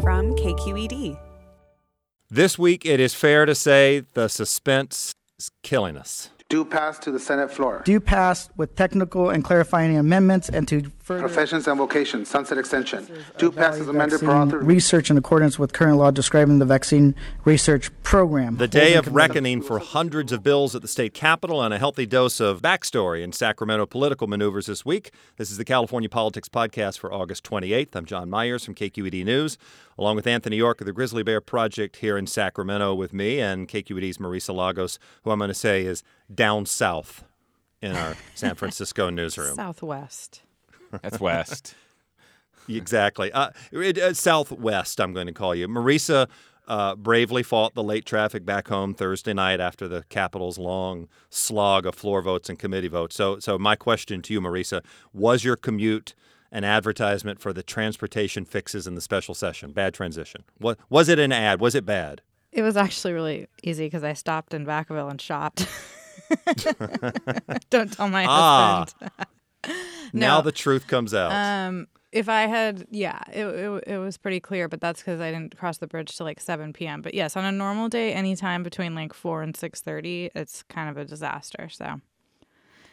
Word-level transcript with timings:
from 0.00 0.34
KQED. 0.34 1.18
This 2.30 2.58
week, 2.58 2.86
it 2.86 3.00
is 3.00 3.14
fair 3.14 3.44
to 3.44 3.54
say 3.54 4.04
the 4.14 4.28
suspense 4.28 5.14
is 5.38 5.50
killing 5.62 5.96
us. 5.96 6.30
Do 6.50 6.64
pass 6.64 6.98
to 6.98 7.12
the 7.12 7.20
Senate 7.20 7.48
floor. 7.52 7.82
Do 7.84 8.00
pass 8.00 8.50
with 8.56 8.74
technical 8.74 9.30
and 9.30 9.44
clarifying 9.44 9.96
amendments 9.96 10.48
and 10.48 10.66
to 10.66 10.90
further 10.98 11.20
Professions 11.20 11.68
and 11.68 11.78
vocations, 11.78 12.28
sunset 12.28 12.58
extension. 12.58 13.06
Do 13.38 13.52
pass 13.52 13.76
as 13.76 13.86
amended 13.86 14.18
for 14.18 14.26
vaccine 14.26 14.48
author. 14.48 14.58
research 14.58 15.10
in 15.10 15.16
accordance 15.16 15.60
with 15.60 15.72
current 15.72 15.98
law 15.98 16.10
describing 16.10 16.58
the 16.58 16.64
vaccine 16.64 17.14
research 17.44 17.92
program. 18.02 18.56
The 18.56 18.66
day 18.66 18.94
of 18.94 19.14
reckoning 19.14 19.62
for 19.62 19.78
hundreds 19.78 20.32
of 20.32 20.42
bills 20.42 20.74
at 20.74 20.82
the 20.82 20.88
state 20.88 21.14
capitol 21.14 21.62
and 21.62 21.72
a 21.72 21.78
healthy 21.78 22.04
dose 22.04 22.40
of 22.40 22.60
backstory 22.60 23.22
in 23.22 23.32
Sacramento 23.32 23.86
political 23.86 24.26
maneuvers 24.26 24.66
this 24.66 24.84
week. 24.84 25.12
This 25.36 25.52
is 25.52 25.56
the 25.56 25.64
California 25.64 26.08
Politics 26.08 26.48
Podcast 26.48 26.98
for 26.98 27.12
August 27.12 27.44
28th. 27.44 27.94
I'm 27.94 28.06
John 28.06 28.28
Myers 28.28 28.64
from 28.64 28.74
KQED 28.74 29.24
News, 29.24 29.56
along 29.96 30.16
with 30.16 30.26
Anthony 30.26 30.56
York 30.56 30.80
of 30.80 30.86
the 30.88 30.92
Grizzly 30.92 31.22
Bear 31.22 31.40
Project 31.40 31.98
here 31.98 32.18
in 32.18 32.26
Sacramento 32.26 32.92
with 32.92 33.12
me 33.12 33.40
and 33.40 33.68
KQED's 33.68 34.18
Marisa 34.18 34.52
Lagos, 34.52 34.98
who 35.22 35.30
I'm 35.30 35.38
going 35.38 35.46
to 35.46 35.54
say 35.54 35.84
is 35.84 36.02
down 36.32 36.66
south 36.66 37.24
in 37.82 37.92
our 37.96 38.16
San 38.34 38.54
Francisco 38.54 39.10
newsroom. 39.10 39.56
Southwest. 39.56 40.42
That's 41.02 41.20
West. 41.20 41.74
Exactly. 42.68 43.32
Uh, 43.32 43.50
it, 43.72 43.98
uh, 43.98 44.14
Southwest, 44.14 45.00
I'm 45.00 45.12
going 45.12 45.26
to 45.26 45.32
call 45.32 45.56
you. 45.56 45.66
Marisa 45.66 46.28
uh, 46.68 46.94
bravely 46.94 47.42
fought 47.42 47.74
the 47.74 47.82
late 47.82 48.04
traffic 48.04 48.44
back 48.44 48.68
home 48.68 48.94
Thursday 48.94 49.32
night 49.32 49.58
after 49.60 49.88
the 49.88 50.04
Capitol's 50.08 50.56
long 50.56 51.08
slog 51.30 51.84
of 51.84 51.96
floor 51.96 52.22
votes 52.22 52.48
and 52.48 52.60
committee 52.60 52.86
votes. 52.86 53.16
So, 53.16 53.40
so 53.40 53.58
my 53.58 53.74
question 53.74 54.22
to 54.22 54.32
you, 54.32 54.40
Marisa, 54.40 54.84
was 55.12 55.42
your 55.42 55.56
commute 55.56 56.14
an 56.52 56.62
advertisement 56.62 57.40
for 57.40 57.52
the 57.52 57.62
transportation 57.64 58.44
fixes 58.44 58.86
in 58.86 58.94
the 58.94 59.00
special 59.00 59.34
session? 59.34 59.72
Bad 59.72 59.92
transition. 59.94 60.44
What 60.58 60.78
was 60.88 61.08
it 61.08 61.18
an 61.18 61.32
ad? 61.32 61.60
Was 61.60 61.74
it 61.74 61.84
bad? 61.84 62.22
It 62.52 62.62
was 62.62 62.76
actually 62.76 63.14
really 63.14 63.48
easy 63.64 63.86
because 63.86 64.04
I 64.04 64.12
stopped 64.12 64.54
in 64.54 64.64
Vacaville 64.64 65.10
and 65.10 65.20
shopped. 65.20 65.66
Don't 67.70 67.92
tell 67.92 68.08
my 68.08 68.26
Ah. 68.28 68.86
husband. 68.86 69.10
Now 70.12 70.40
the 70.40 70.52
truth 70.52 70.86
comes 70.88 71.12
out. 71.14 71.30
Um, 71.32 71.86
if 72.12 72.28
I 72.28 72.42
had, 72.46 72.86
yeah, 72.90 73.20
it, 73.32 73.44
it, 73.44 73.84
it 73.86 73.98
was 73.98 74.16
pretty 74.16 74.40
clear, 74.40 74.68
but 74.68 74.80
that's 74.80 75.00
because 75.00 75.20
I 75.20 75.30
didn't 75.30 75.56
cross 75.56 75.78
the 75.78 75.86
bridge 75.86 76.16
till 76.16 76.24
like 76.26 76.40
7 76.40 76.72
p.m. 76.72 77.02
But 77.02 77.14
yes, 77.14 77.36
on 77.36 77.44
a 77.44 77.52
normal 77.52 77.88
day, 77.88 78.12
anytime 78.12 78.62
between 78.64 78.94
like 78.96 79.12
4 79.12 79.42
and 79.42 79.54
6.30, 79.54 80.30
it's 80.34 80.62
kind 80.64 80.88
of 80.90 80.96
a 80.96 81.04
disaster. 81.04 81.68
So 81.68 82.00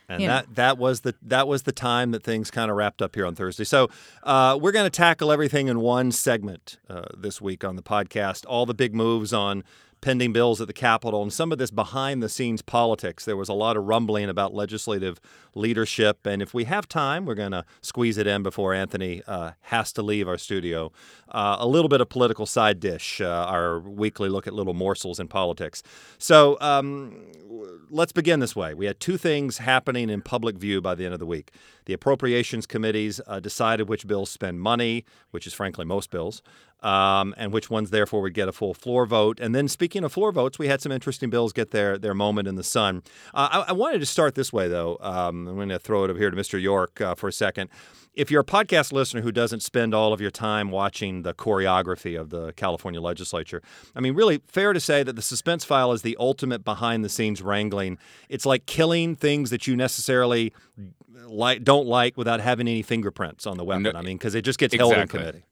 And 0.09 0.21
you 0.21 0.27
know. 0.27 0.33
that 0.35 0.55
that 0.55 0.77
was 0.77 1.01
the 1.01 1.15
that 1.23 1.47
was 1.47 1.63
the 1.63 1.71
time 1.71 2.11
that 2.11 2.21
things 2.23 2.51
kind 2.51 2.69
of 2.69 2.77
wrapped 2.77 3.01
up 3.01 3.15
here 3.15 3.25
on 3.25 3.33
Thursday. 3.33 3.63
So 3.63 3.89
uh, 4.23 4.59
we're 4.61 4.71
going 4.73 4.85
to 4.85 4.95
tackle 4.95 5.31
everything 5.31 5.69
in 5.69 5.79
one 5.79 6.11
segment 6.11 6.77
uh, 6.89 7.05
this 7.17 7.41
week 7.41 7.63
on 7.63 7.75
the 7.77 7.81
podcast. 7.83 8.45
All 8.47 8.65
the 8.67 8.75
big 8.75 8.93
moves 8.93 9.33
on 9.33 9.63
pending 10.01 10.33
bills 10.33 10.61
at 10.61 10.67
the 10.67 10.73
Capitol 10.73 11.21
and 11.21 11.33
some 11.33 11.51
of 11.51 11.57
this 11.57 11.71
behind 11.71 12.21
the 12.21 12.29
scenes 12.29 12.61
politics. 12.61 13.25
There 13.25 13.37
was 13.37 13.49
a 13.49 13.53
lot 13.53 13.77
of 13.77 13.85
rumbling 13.85 14.29
about 14.29 14.53
legislative 14.53 15.19
leadership, 15.57 16.25
and 16.25 16.41
if 16.41 16.53
we 16.53 16.65
have 16.65 16.87
time, 16.87 17.25
we're 17.25 17.35
going 17.35 17.51
to 17.51 17.65
squeeze 17.81 18.17
it 18.17 18.27
in 18.27 18.43
before 18.43 18.73
Anthony 18.73 19.21
uh, 19.27 19.51
has 19.61 19.91
to 19.93 20.01
leave 20.01 20.27
our 20.27 20.37
studio. 20.37 20.91
Uh, 21.29 21.57
a 21.59 21.67
little 21.67 21.89
bit 21.89 21.99
of 21.99 22.09
political 22.09 22.45
side 22.45 22.79
dish, 22.79 23.19
uh, 23.19 23.25
our 23.25 23.79
weekly 23.79 24.29
look 24.29 24.47
at 24.47 24.53
little 24.53 24.73
morsels 24.73 25.19
in 25.19 25.27
politics. 25.27 25.83
So 26.17 26.57
um, 26.61 27.27
let's 27.89 28.11
begin 28.11 28.39
this 28.39 28.55
way. 28.55 28.73
We 28.73 28.85
had 28.85 28.99
two 28.99 29.17
things 29.17 29.57
happening 29.57 30.09
in 30.09 30.21
public 30.21 30.57
view 30.57 30.81
by 30.81 30.95
the 30.95 31.05
end 31.05 31.13
of 31.13 31.19
the 31.19 31.25
week. 31.25 31.51
The 31.85 31.93
appropriations 31.93 32.65
committees 32.65 33.21
uh, 33.27 33.39
decided 33.39 33.89
which 33.89 34.07
bills 34.07 34.29
spend 34.29 34.61
money, 34.61 35.05
which 35.31 35.47
is 35.47 35.53
frankly 35.53 35.85
most 35.85 36.11
bills, 36.11 36.41
um, 36.81 37.33
and 37.37 37.51
which 37.51 37.69
ones 37.69 37.89
therefore 37.89 38.21
would 38.21 38.33
get 38.33 38.47
a 38.47 38.51
full 38.51 38.73
floor 38.73 39.05
vote. 39.05 39.39
And 39.39 39.55
then, 39.55 39.67
speaking 39.67 40.03
of 40.03 40.11
floor 40.11 40.31
votes, 40.31 40.59
we 40.59 40.67
had 40.67 40.81
some 40.81 40.91
interesting 40.91 41.29
bills 41.29 41.53
get 41.53 41.71
their 41.71 41.97
their 41.97 42.13
moment 42.13 42.47
in 42.47 42.55
the 42.55 42.63
sun. 42.63 43.03
Uh, 43.33 43.63
I, 43.67 43.69
I 43.69 43.71
wanted 43.71 43.99
to 43.99 44.05
start 44.05 44.35
this 44.35 44.51
way, 44.53 44.67
though. 44.67 44.97
Um, 44.99 45.46
I'm 45.49 45.55
going 45.55 45.69
to 45.69 45.79
throw 45.79 46.03
it 46.03 46.09
over 46.09 46.19
here 46.19 46.29
to 46.29 46.37
Mr. 46.37 46.61
York 46.61 46.99
uh, 47.01 47.15
for 47.15 47.27
a 47.27 47.33
second. 47.33 47.69
If 48.13 48.31
you're 48.31 48.41
a 48.41 48.45
podcast 48.45 48.91
listener 48.91 49.21
who 49.21 49.31
doesn't 49.31 49.61
spend 49.61 49.93
all 49.93 50.11
of 50.11 50.19
your 50.19 50.31
time 50.31 50.71
watching 50.71 51.21
the 51.21 51.35
choreography 51.35 52.19
of 52.19 52.31
the 52.31 52.51
California 52.53 52.99
legislature, 52.99 53.61
I 53.95 53.99
mean, 53.99 54.15
really 54.15 54.41
fair 54.47 54.73
to 54.73 54.79
say 54.79 55.03
that 55.03 55.15
the 55.15 55.21
suspense 55.21 55.63
file 55.63 55.91
is 55.91 56.01
the 56.01 56.17
ultimate 56.19 56.63
behind 56.63 57.05
the 57.05 57.09
scenes 57.09 57.41
wrangling. 57.41 57.99
It's 58.27 58.45
like 58.45 58.65
killing 58.65 59.15
things 59.15 59.51
that 59.51 59.67
you 59.67 59.75
necessarily 59.75 60.51
like 61.27 61.63
don't 61.63 61.87
like 61.87 62.17
without 62.17 62.39
having 62.39 62.67
any 62.67 62.81
fingerprints 62.81 63.45
on 63.45 63.57
the 63.57 63.63
weapon. 63.63 63.83
No, 63.83 63.91
I 63.93 64.01
mean, 64.01 64.17
because 64.17 64.33
it 64.33 64.41
just 64.41 64.57
gets 64.57 64.73
held 64.75 64.93
in 64.93 65.07
committee. 65.07 65.43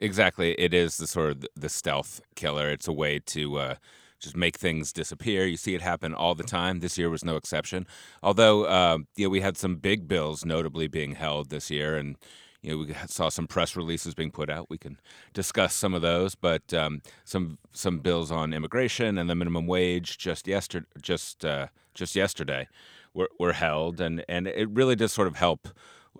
Exactly. 0.00 0.52
It 0.52 0.72
is 0.72 0.96
the 0.96 1.06
sort 1.06 1.30
of 1.30 1.46
the 1.54 1.68
stealth 1.68 2.20
killer. 2.34 2.70
It's 2.70 2.88
a 2.88 2.92
way 2.92 3.18
to 3.26 3.58
uh, 3.58 3.74
just 4.20 4.36
make 4.36 4.56
things 4.58 4.92
disappear. 4.92 5.46
You 5.46 5.56
see 5.56 5.74
it 5.74 5.80
happen 5.80 6.14
all 6.14 6.34
the 6.34 6.44
time. 6.44 6.80
This 6.80 6.98
year 6.98 7.10
was 7.10 7.24
no 7.24 7.36
exception. 7.36 7.86
Although, 8.22 8.64
uh, 8.64 8.98
yeah, 9.16 9.28
we 9.28 9.40
had 9.40 9.56
some 9.56 9.76
big 9.76 10.06
bills 10.06 10.44
notably 10.44 10.88
being 10.88 11.14
held 11.14 11.50
this 11.50 11.70
year, 11.70 11.96
and 11.96 12.16
you 12.62 12.70
know 12.70 12.78
we 12.84 12.94
saw 13.06 13.30
some 13.30 13.46
press 13.46 13.74
releases 13.74 14.14
being 14.14 14.30
put 14.30 14.50
out. 14.50 14.66
We 14.68 14.78
can 14.78 15.00
discuss 15.32 15.74
some 15.74 15.94
of 15.94 16.02
those, 16.02 16.34
but 16.34 16.72
um, 16.74 17.02
some 17.24 17.58
some 17.72 17.98
bills 17.98 18.30
on 18.30 18.52
immigration 18.52 19.18
and 19.18 19.28
the 19.28 19.34
minimum 19.34 19.66
wage 19.66 20.18
just 20.18 20.46
yesterday, 20.46 20.86
just 21.00 21.44
uh, 21.44 21.68
just 21.94 22.14
yesterday, 22.14 22.68
were, 23.14 23.30
were 23.38 23.54
held, 23.54 24.00
and 24.00 24.24
and 24.28 24.46
it 24.46 24.68
really 24.70 24.96
does 24.96 25.12
sort 25.12 25.28
of 25.28 25.36
help 25.36 25.68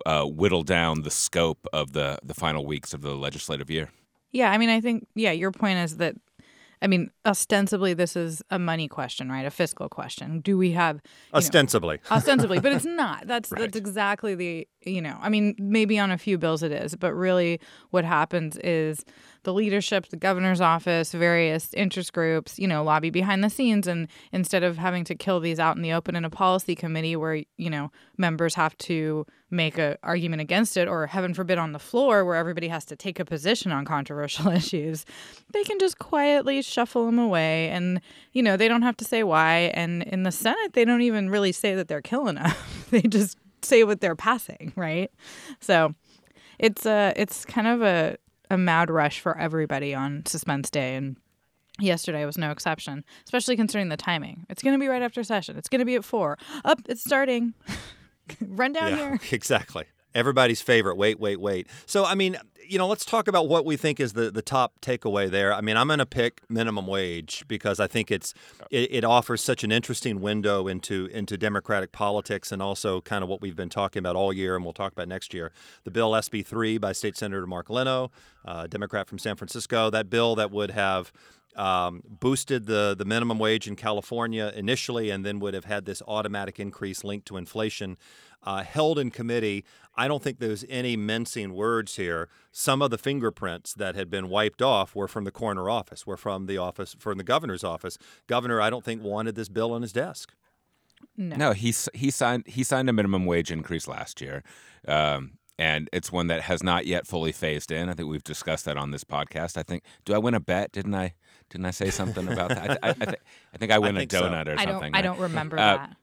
uh, 0.05 0.23
whittle 0.25 0.63
down 0.63 1.03
the 1.03 1.11
scope 1.11 1.67
of 1.71 1.93
the 1.93 2.17
the 2.23 2.33
final 2.33 2.65
weeks 2.65 2.93
of 2.93 3.01
the 3.01 3.15
legislative 3.15 3.69
year. 3.69 3.89
yeah, 4.31 4.49
I 4.51 4.57
mean, 4.57 4.69
I 4.69 4.79
think, 4.81 5.07
yeah, 5.13 5.31
your 5.31 5.51
point 5.51 5.77
is 5.79 5.97
that, 5.97 6.15
I 6.83 6.87
mean, 6.87 7.11
ostensibly 7.25 7.93
this 7.93 8.15
is 8.15 8.41
a 8.49 8.57
money 8.57 8.87
question, 8.87 9.29
right? 9.29 9.45
A 9.45 9.51
fiscal 9.51 9.87
question. 9.87 10.39
Do 10.41 10.57
we 10.57 10.71
have 10.71 10.95
you 10.95 11.01
know, 11.33 11.37
Ostensibly. 11.37 11.99
ostensibly 12.11 12.59
but 12.59 12.71
it's 12.73 12.85
not 12.85 13.27
that's 13.27 13.51
Right. 13.51 13.61
that's 13.61 13.77
exactly 13.77 14.33
the 14.35 14.67
you 14.83 15.01
know 15.01 15.17
i 15.21 15.29
mean 15.29 15.55
maybe 15.59 15.99
on 15.99 16.09
a 16.11 16.17
few 16.17 16.37
bills 16.37 16.63
it 16.63 16.71
is 16.71 16.95
but 16.95 17.13
really 17.13 17.59
what 17.91 18.03
happens 18.03 18.57
is 18.57 19.05
the 19.43 19.53
leadership 19.53 20.07
the 20.07 20.17
governor's 20.17 20.61
office 20.61 21.11
various 21.11 21.73
interest 21.73 22.13
groups 22.13 22.59
you 22.59 22.67
know 22.67 22.83
lobby 22.83 23.09
behind 23.09 23.43
the 23.43 23.49
scenes. 23.49 23.87
And 23.87 24.07
instead 24.31 24.63
of 24.63 24.77
having 24.77 25.03
to 25.05 25.15
kill 25.15 25.39
these 25.39 25.59
out 25.59 25.75
in 25.75 25.81
the 25.81 25.93
open 25.93 26.15
in 26.15 26.25
a 26.25 26.29
policy 26.29 26.75
committee 26.75 27.15
where 27.15 27.43
you 27.57 27.69
know 27.69 27.91
members 28.17 28.55
have 28.55 28.77
to 28.79 29.25
make 29.49 29.77
an 29.77 29.97
argument 30.03 30.41
against 30.41 30.77
it 30.77 30.87
or 30.87 31.07
heaven 31.07 31.33
forbid 31.33 31.57
on 31.57 31.73
the 31.73 31.79
floor 31.79 32.23
where 32.23 32.35
everybody 32.35 32.67
has 32.67 32.85
to 32.85 32.95
take 32.95 33.19
a 33.19 33.25
position 33.25 33.71
on 33.71 33.83
controversial 33.83 34.47
issues 34.61 35.05
they 35.53 35.63
can 35.63 35.77
just 35.79 35.99
quietly 35.99 36.61
shuffle 36.61 37.05
them 37.05 37.19
away. 37.19 37.69
And 37.69 38.01
you 38.33 38.43
know 38.43 38.57
they 38.57 38.67
don't 38.67 38.83
have 38.83 38.97
to 38.97 39.05
say 39.05 39.23
why. 39.23 39.71
And 39.73 40.03
in 40.03 40.23
the 40.23 40.31
senate 40.31 40.73
they 40.73 40.85
don't 40.85 41.01
even 41.01 41.29
really 41.29 41.51
say 41.51 41.75
that 41.75 41.87
they're 41.87 42.01
killing 42.01 42.35
them 42.35 42.53
they 42.91 43.01
just 43.01 43.37
say 43.61 43.83
what 43.83 44.01
they're 44.01 44.15
passing 44.15 44.73
right? 44.75 45.11
So 45.59 45.93
it's 46.59 46.85
a 46.85 47.13
it's 47.15 47.43
kind 47.43 47.67
of 47.67 47.81
a 47.81 48.17
a 48.51 48.57
mad 48.57 48.89
rush 48.89 49.19
for 49.19 49.37
everybody 49.37 49.95
on 49.95 50.23
suspense 50.25 50.69
day 50.69 50.95
and 50.95 51.15
yesterday 51.79 52.25
was 52.25 52.37
no 52.37 52.51
exception 52.51 53.03
especially 53.23 53.55
considering 53.55 53.89
the 53.89 53.97
timing. 53.97 54.45
It's 54.49 54.61
going 54.61 54.75
to 54.75 54.79
be 54.79 54.89
right 54.89 55.01
after 55.01 55.23
session. 55.23 55.57
It's 55.57 55.69
going 55.69 55.79
to 55.79 55.85
be 55.85 55.95
at 55.95 56.03
four. 56.03 56.37
Up 56.65 56.81
it's 56.87 57.01
starting. 57.01 57.53
Run 58.41 58.73
down 58.73 58.97
here. 58.97 59.19
exactly. 59.31 59.85
Everybody's 60.13 60.61
favorite. 60.61 60.95
Wait, 60.95 61.19
wait, 61.19 61.39
wait. 61.39 61.67
So, 61.85 62.05
I 62.05 62.15
mean, 62.15 62.37
you 62.71 62.77
know, 62.77 62.87
let's 62.87 63.03
talk 63.03 63.27
about 63.27 63.49
what 63.49 63.65
we 63.65 63.75
think 63.75 63.99
is 63.99 64.13
the, 64.13 64.31
the 64.31 64.41
top 64.41 64.79
takeaway 64.81 65.29
there. 65.29 65.53
I 65.53 65.61
mean, 65.61 65.75
I'm 65.75 65.87
going 65.87 65.99
to 65.99 66.05
pick 66.05 66.41
minimum 66.49 66.87
wage 66.87 67.43
because 67.47 67.79
I 67.79 67.87
think 67.87 68.11
it's 68.11 68.33
it, 68.69 68.93
it 68.93 69.03
offers 69.03 69.41
such 69.43 69.63
an 69.63 69.71
interesting 69.71 70.21
window 70.21 70.67
into 70.67 71.07
into 71.07 71.37
democratic 71.37 71.91
politics 71.91 72.51
and 72.51 72.61
also 72.61 73.01
kind 73.01 73.23
of 73.23 73.29
what 73.29 73.41
we've 73.41 73.55
been 73.55 73.69
talking 73.69 73.99
about 73.99 74.15
all 74.15 74.31
year 74.31 74.55
and 74.55 74.63
we'll 74.63 74.73
talk 74.73 74.93
about 74.93 75.07
next 75.07 75.33
year. 75.33 75.51
The 75.83 75.91
bill 75.91 76.11
SB 76.11 76.45
3 76.45 76.77
by 76.77 76.93
State 76.93 77.17
Senator 77.17 77.45
Mark 77.45 77.69
Leno, 77.69 78.11
uh, 78.45 78.67
Democrat 78.67 79.07
from 79.07 79.19
San 79.19 79.35
Francisco, 79.35 79.89
that 79.89 80.09
bill 80.09 80.35
that 80.35 80.51
would 80.51 80.71
have 80.71 81.11
um, 81.55 82.01
boosted 82.07 82.65
the, 82.65 82.95
the 82.97 83.05
minimum 83.05 83.39
wage 83.39 83.67
in 83.67 83.75
California 83.75 84.51
initially 84.55 85.09
and 85.09 85.25
then 85.25 85.39
would 85.39 85.53
have 85.53 85.65
had 85.65 85.85
this 85.85 86.01
automatic 86.07 86.59
increase 86.59 87.03
linked 87.03 87.27
to 87.27 87.37
inflation 87.37 87.97
uh, 88.43 88.63
held 88.63 88.97
in 88.97 89.11
committee. 89.11 89.63
I 89.95 90.07
don't 90.07 90.23
think 90.23 90.39
there's 90.39 90.65
any 90.69 90.95
mincing 90.95 91.53
words 91.53 91.95
here. 91.97 92.29
Some 92.51 92.81
of 92.81 92.89
the 92.89 92.97
fingerprints 92.97 93.73
that 93.73 93.95
had 93.95 94.09
been 94.09 94.29
wiped 94.29 94.61
off 94.61 94.95
were 94.95 95.07
from 95.07 95.25
the 95.25 95.31
corner 95.31 95.69
office, 95.69 96.07
were 96.07 96.17
from 96.17 96.45
the 96.45 96.57
office, 96.57 96.95
from 96.97 97.17
the 97.17 97.23
governor's 97.23 97.63
office. 97.63 97.97
Governor, 98.27 98.61
I 98.61 98.69
don't 98.69 98.83
think 98.83 99.03
wanted 99.03 99.35
this 99.35 99.49
bill 99.49 99.73
on 99.73 99.81
his 99.81 99.91
desk. 99.91 100.33
no, 101.17 101.35
No, 101.35 101.51
he 101.51 101.73
he 101.93 102.09
signed 102.09 102.47
he 102.47 102.63
signed 102.63 102.89
a 102.89 102.93
minimum 102.93 103.25
wage 103.25 103.51
increase 103.51 103.87
last 103.87 104.21
year, 104.21 104.43
um, 104.87 105.33
and 105.59 105.89
it's 105.91 106.11
one 106.11 106.27
that 106.27 106.41
has 106.43 106.63
not 106.63 106.85
yet 106.85 107.05
fully 107.05 107.31
phased 107.31 107.71
in. 107.71 107.89
I 107.89 107.93
think 107.93 108.09
we've 108.09 108.23
discussed 108.23 108.65
that 108.65 108.77
on 108.77 108.91
this 108.91 109.03
podcast. 109.03 109.57
I 109.57 109.63
think. 109.63 109.83
Do 110.05 110.13
I 110.13 110.17
win 110.17 110.33
a 110.33 110.39
bet? 110.39 110.71
Didn't 110.71 110.95
I? 110.95 111.13
Didn't 111.51 111.65
I 111.67 111.71
say 111.71 111.89
something 111.91 112.27
about 112.27 112.49
that? 112.49 112.79
I, 112.83 112.87
I, 112.87 112.89
I, 112.89 112.93
th- 112.93 113.19
I 113.53 113.57
think 113.57 113.71
I 113.71 113.77
win 113.79 113.95
think 113.95 114.11
a 114.11 114.17
so. 114.17 114.23
donut 114.23 114.47
or 114.47 114.57
i 114.59 114.65
something. 114.65 114.91
don't 114.93 114.95
i 114.95 115.01
don't 115.01 115.19
remember 115.19 115.59
Uh, 115.59 115.77
that 115.77 115.95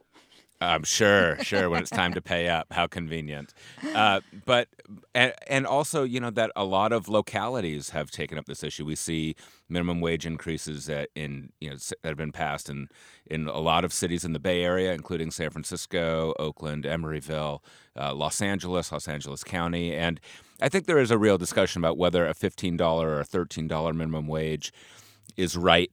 I'm 0.61 0.83
sure, 0.83 1.39
sure. 1.45 1.71
When 1.71 1.81
it's 1.81 1.91
time 1.91 2.15
to 2.15 2.21
pay 2.21 2.49
up, 2.49 2.67
how 2.73 2.89
convenient. 2.89 3.55
Uh, 3.95 4.21
but 4.45 4.67
and, 5.15 5.33
and 5.47 5.65
also, 5.69 6.03
you 6.03 6.19
know, 6.19 6.31
that 6.31 6.51
a 6.57 6.65
lot 6.65 6.93
of 6.93 7.09
localities 7.09 7.91
have 7.91 8.11
taken 8.11 8.39
up 8.39 8.47
this 8.47 8.65
issue. 8.65 8.85
We 8.85 8.97
see 8.97 9.37
minimum 9.69 10.01
wage 10.01 10.27
increases 10.27 10.87
that 10.87 11.11
in 11.15 11.53
you 11.61 11.71
know 11.71 11.77
that 11.77 12.09
have 12.09 12.17
been 12.17 12.33
passed 12.33 12.69
in 12.69 12.89
in 13.27 13.47
a 13.47 13.61
lot 13.61 13.85
of 13.85 13.93
cities 13.93 14.25
in 14.25 14.33
the 14.33 14.41
Bay 14.41 14.65
Area, 14.65 14.93
including 14.95 15.31
San 15.31 15.51
Francisco, 15.51 16.35
Oakland, 16.41 16.83
Emeryville, 16.83 17.61
uh, 17.97 18.13
Los 18.13 18.43
Angeles, 18.43 18.91
Los 18.91 19.07
Angeles 19.07 19.45
County, 19.45 19.95
and 19.95 20.19
I 20.61 20.69
think 20.69 20.87
there 20.87 20.99
is 20.99 21.13
a 21.13 21.19
real 21.19 21.39
discussion 21.39 21.81
about 21.81 21.97
whether 21.99 22.27
a 22.27 22.35
$15 22.35 22.81
or 22.81 23.21
a 23.21 23.25
$13 23.25 23.95
minimum 23.95 24.27
wage 24.27 24.73
is 25.39 25.57
right 25.57 25.91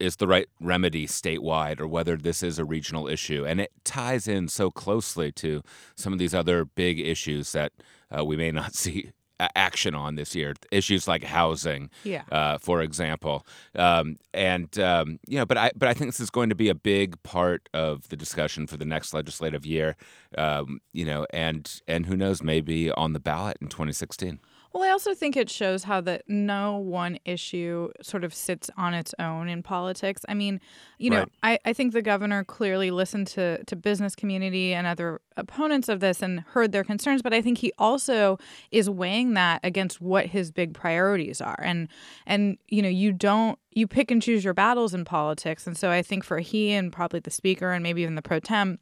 is 0.00 0.16
the 0.16 0.26
right 0.26 0.46
remedy 0.60 1.06
statewide 1.06 1.80
or 1.80 1.86
whether 1.86 2.16
this 2.16 2.42
is 2.42 2.58
a 2.58 2.64
regional 2.64 3.08
issue. 3.08 3.46
And 3.46 3.60
it 3.60 3.72
ties 3.84 4.28
in 4.28 4.48
so 4.48 4.70
closely 4.70 5.32
to 5.32 5.62
some 5.96 6.12
of 6.12 6.18
these 6.18 6.34
other 6.34 6.64
big 6.64 7.00
issues 7.00 7.52
that 7.52 7.72
uh, 8.16 8.24
we 8.24 8.36
may 8.36 8.50
not 8.50 8.74
see 8.82 9.12
action 9.54 9.94
on 9.94 10.14
this 10.14 10.34
year. 10.34 10.54
Issues 10.70 11.06
like 11.06 11.24
housing, 11.24 11.90
yeah. 12.04 12.22
uh, 12.32 12.58
for 12.58 12.80
example, 12.80 13.46
um, 13.74 14.16
and 14.32 14.78
um, 14.78 15.18
you 15.26 15.38
know, 15.38 15.46
but 15.46 15.58
I 15.58 15.70
but 15.76 15.88
I 15.88 15.94
think 15.94 16.10
this 16.10 16.20
is 16.20 16.30
going 16.30 16.48
to 16.48 16.54
be 16.54 16.68
a 16.68 16.74
big 16.74 17.22
part 17.22 17.68
of 17.74 18.08
the 18.08 18.16
discussion 18.16 18.66
for 18.66 18.76
the 18.76 18.84
next 18.84 19.12
legislative 19.12 19.66
year. 19.66 19.96
Um, 20.38 20.80
you 20.92 21.04
know, 21.04 21.26
and 21.30 21.80
and 21.86 22.06
who 22.06 22.16
knows, 22.16 22.42
maybe 22.42 22.90
on 22.90 23.12
the 23.12 23.20
ballot 23.20 23.58
in 23.60 23.68
2016. 23.68 24.40
Well, 24.76 24.84
I 24.86 24.90
also 24.92 25.14
think 25.14 25.38
it 25.38 25.48
shows 25.48 25.84
how 25.84 26.02
that 26.02 26.24
no 26.28 26.76
one 26.76 27.18
issue 27.24 27.88
sort 28.02 28.24
of 28.24 28.34
sits 28.34 28.68
on 28.76 28.92
its 28.92 29.14
own 29.18 29.48
in 29.48 29.62
politics. 29.62 30.20
I 30.28 30.34
mean, 30.34 30.60
you 30.98 31.08
know, 31.08 31.20
Right. 31.20 31.32
I, 31.42 31.58
I 31.64 31.72
think 31.72 31.94
the 31.94 32.02
governor 32.02 32.44
clearly 32.44 32.90
listened 32.90 33.26
to, 33.28 33.64
to 33.64 33.74
business 33.74 34.14
community 34.14 34.74
and 34.74 34.86
other 34.86 35.22
opponents 35.38 35.88
of 35.88 36.00
this 36.00 36.20
and 36.20 36.40
heard 36.40 36.72
their 36.72 36.84
concerns, 36.84 37.22
but 37.22 37.32
I 37.32 37.40
think 37.40 37.56
he 37.56 37.72
also 37.78 38.38
is 38.70 38.90
weighing 38.90 39.32
that 39.32 39.60
against 39.64 40.02
what 40.02 40.26
his 40.26 40.52
big 40.52 40.74
priorities 40.74 41.40
are. 41.40 41.58
And 41.62 41.88
and 42.26 42.58
you 42.68 42.82
know, 42.82 42.90
you 42.90 43.12
don't 43.14 43.58
you 43.70 43.86
pick 43.86 44.10
and 44.10 44.20
choose 44.20 44.44
your 44.44 44.52
battles 44.52 44.92
in 44.92 45.06
politics. 45.06 45.66
And 45.66 45.74
so 45.74 45.90
I 45.90 46.02
think 46.02 46.22
for 46.22 46.40
he 46.40 46.72
and 46.72 46.92
probably 46.92 47.20
the 47.20 47.30
speaker 47.30 47.70
and 47.70 47.82
maybe 47.82 48.02
even 48.02 48.14
the 48.14 48.20
pro 48.20 48.40
tem 48.40 48.78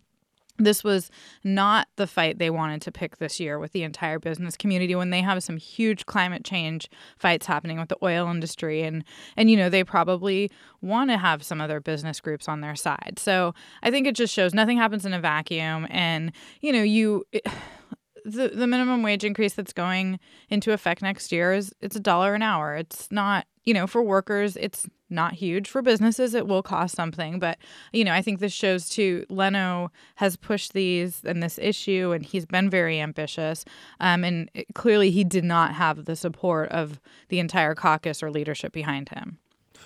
this 0.58 0.84
was 0.84 1.10
not 1.42 1.88
the 1.96 2.06
fight 2.06 2.38
they 2.38 2.50
wanted 2.50 2.80
to 2.82 2.92
pick 2.92 3.18
this 3.18 3.40
year 3.40 3.58
with 3.58 3.72
the 3.72 3.82
entire 3.82 4.18
business 4.18 4.56
community 4.56 4.94
when 4.94 5.10
they 5.10 5.20
have 5.20 5.42
some 5.42 5.56
huge 5.56 6.06
climate 6.06 6.44
change 6.44 6.88
fights 7.18 7.46
happening 7.46 7.78
with 7.78 7.88
the 7.88 7.96
oil 8.02 8.30
industry 8.30 8.82
and 8.82 9.04
and 9.36 9.50
you 9.50 9.56
know 9.56 9.68
they 9.68 9.82
probably 9.82 10.50
want 10.80 11.10
to 11.10 11.18
have 11.18 11.42
some 11.42 11.60
other 11.60 11.80
business 11.80 12.20
groups 12.20 12.48
on 12.48 12.60
their 12.60 12.76
side. 12.76 13.18
So 13.18 13.54
I 13.82 13.90
think 13.90 14.06
it 14.06 14.14
just 14.14 14.32
shows 14.32 14.54
nothing 14.54 14.78
happens 14.78 15.04
in 15.04 15.12
a 15.12 15.20
vacuum 15.20 15.86
and 15.90 16.32
you 16.60 16.72
know 16.72 16.82
you 16.82 17.24
the 18.24 18.48
the 18.48 18.66
minimum 18.66 19.02
wage 19.02 19.24
increase 19.24 19.54
that's 19.54 19.72
going 19.72 20.18
into 20.48 20.72
effect 20.72 21.02
next 21.02 21.30
year 21.32 21.52
is 21.52 21.74
it's 21.80 21.96
a 21.96 22.00
dollar 22.00 22.34
an 22.34 22.42
hour. 22.42 22.74
It's 22.74 23.10
not, 23.10 23.46
you 23.64 23.74
know, 23.74 23.86
for 23.86 24.02
workers, 24.02 24.56
it's 24.56 24.86
not 25.14 25.34
huge. 25.34 25.68
For 25.68 25.80
businesses, 25.80 26.34
it 26.34 26.46
will 26.46 26.62
cost 26.62 26.94
something. 26.94 27.38
But, 27.38 27.58
you 27.92 28.04
know, 28.04 28.12
I 28.12 28.20
think 28.20 28.40
this 28.40 28.52
shows 28.52 28.88
too, 28.88 29.24
Leno 29.28 29.90
has 30.16 30.36
pushed 30.36 30.72
these 30.72 31.22
and 31.24 31.42
this 31.42 31.58
issue, 31.58 32.12
and 32.12 32.24
he's 32.24 32.46
been 32.46 32.68
very 32.68 33.00
ambitious. 33.00 33.64
Um, 34.00 34.24
and 34.24 34.50
it- 34.54 34.66
clearly, 34.74 35.10
he 35.10 35.24
did 35.24 35.44
not 35.44 35.74
have 35.74 36.04
the 36.04 36.16
support 36.16 36.68
of 36.70 37.00
the 37.28 37.38
entire 37.38 37.74
caucus 37.74 38.22
or 38.22 38.30
leadership 38.30 38.72
behind 38.72 39.08
him. 39.10 39.38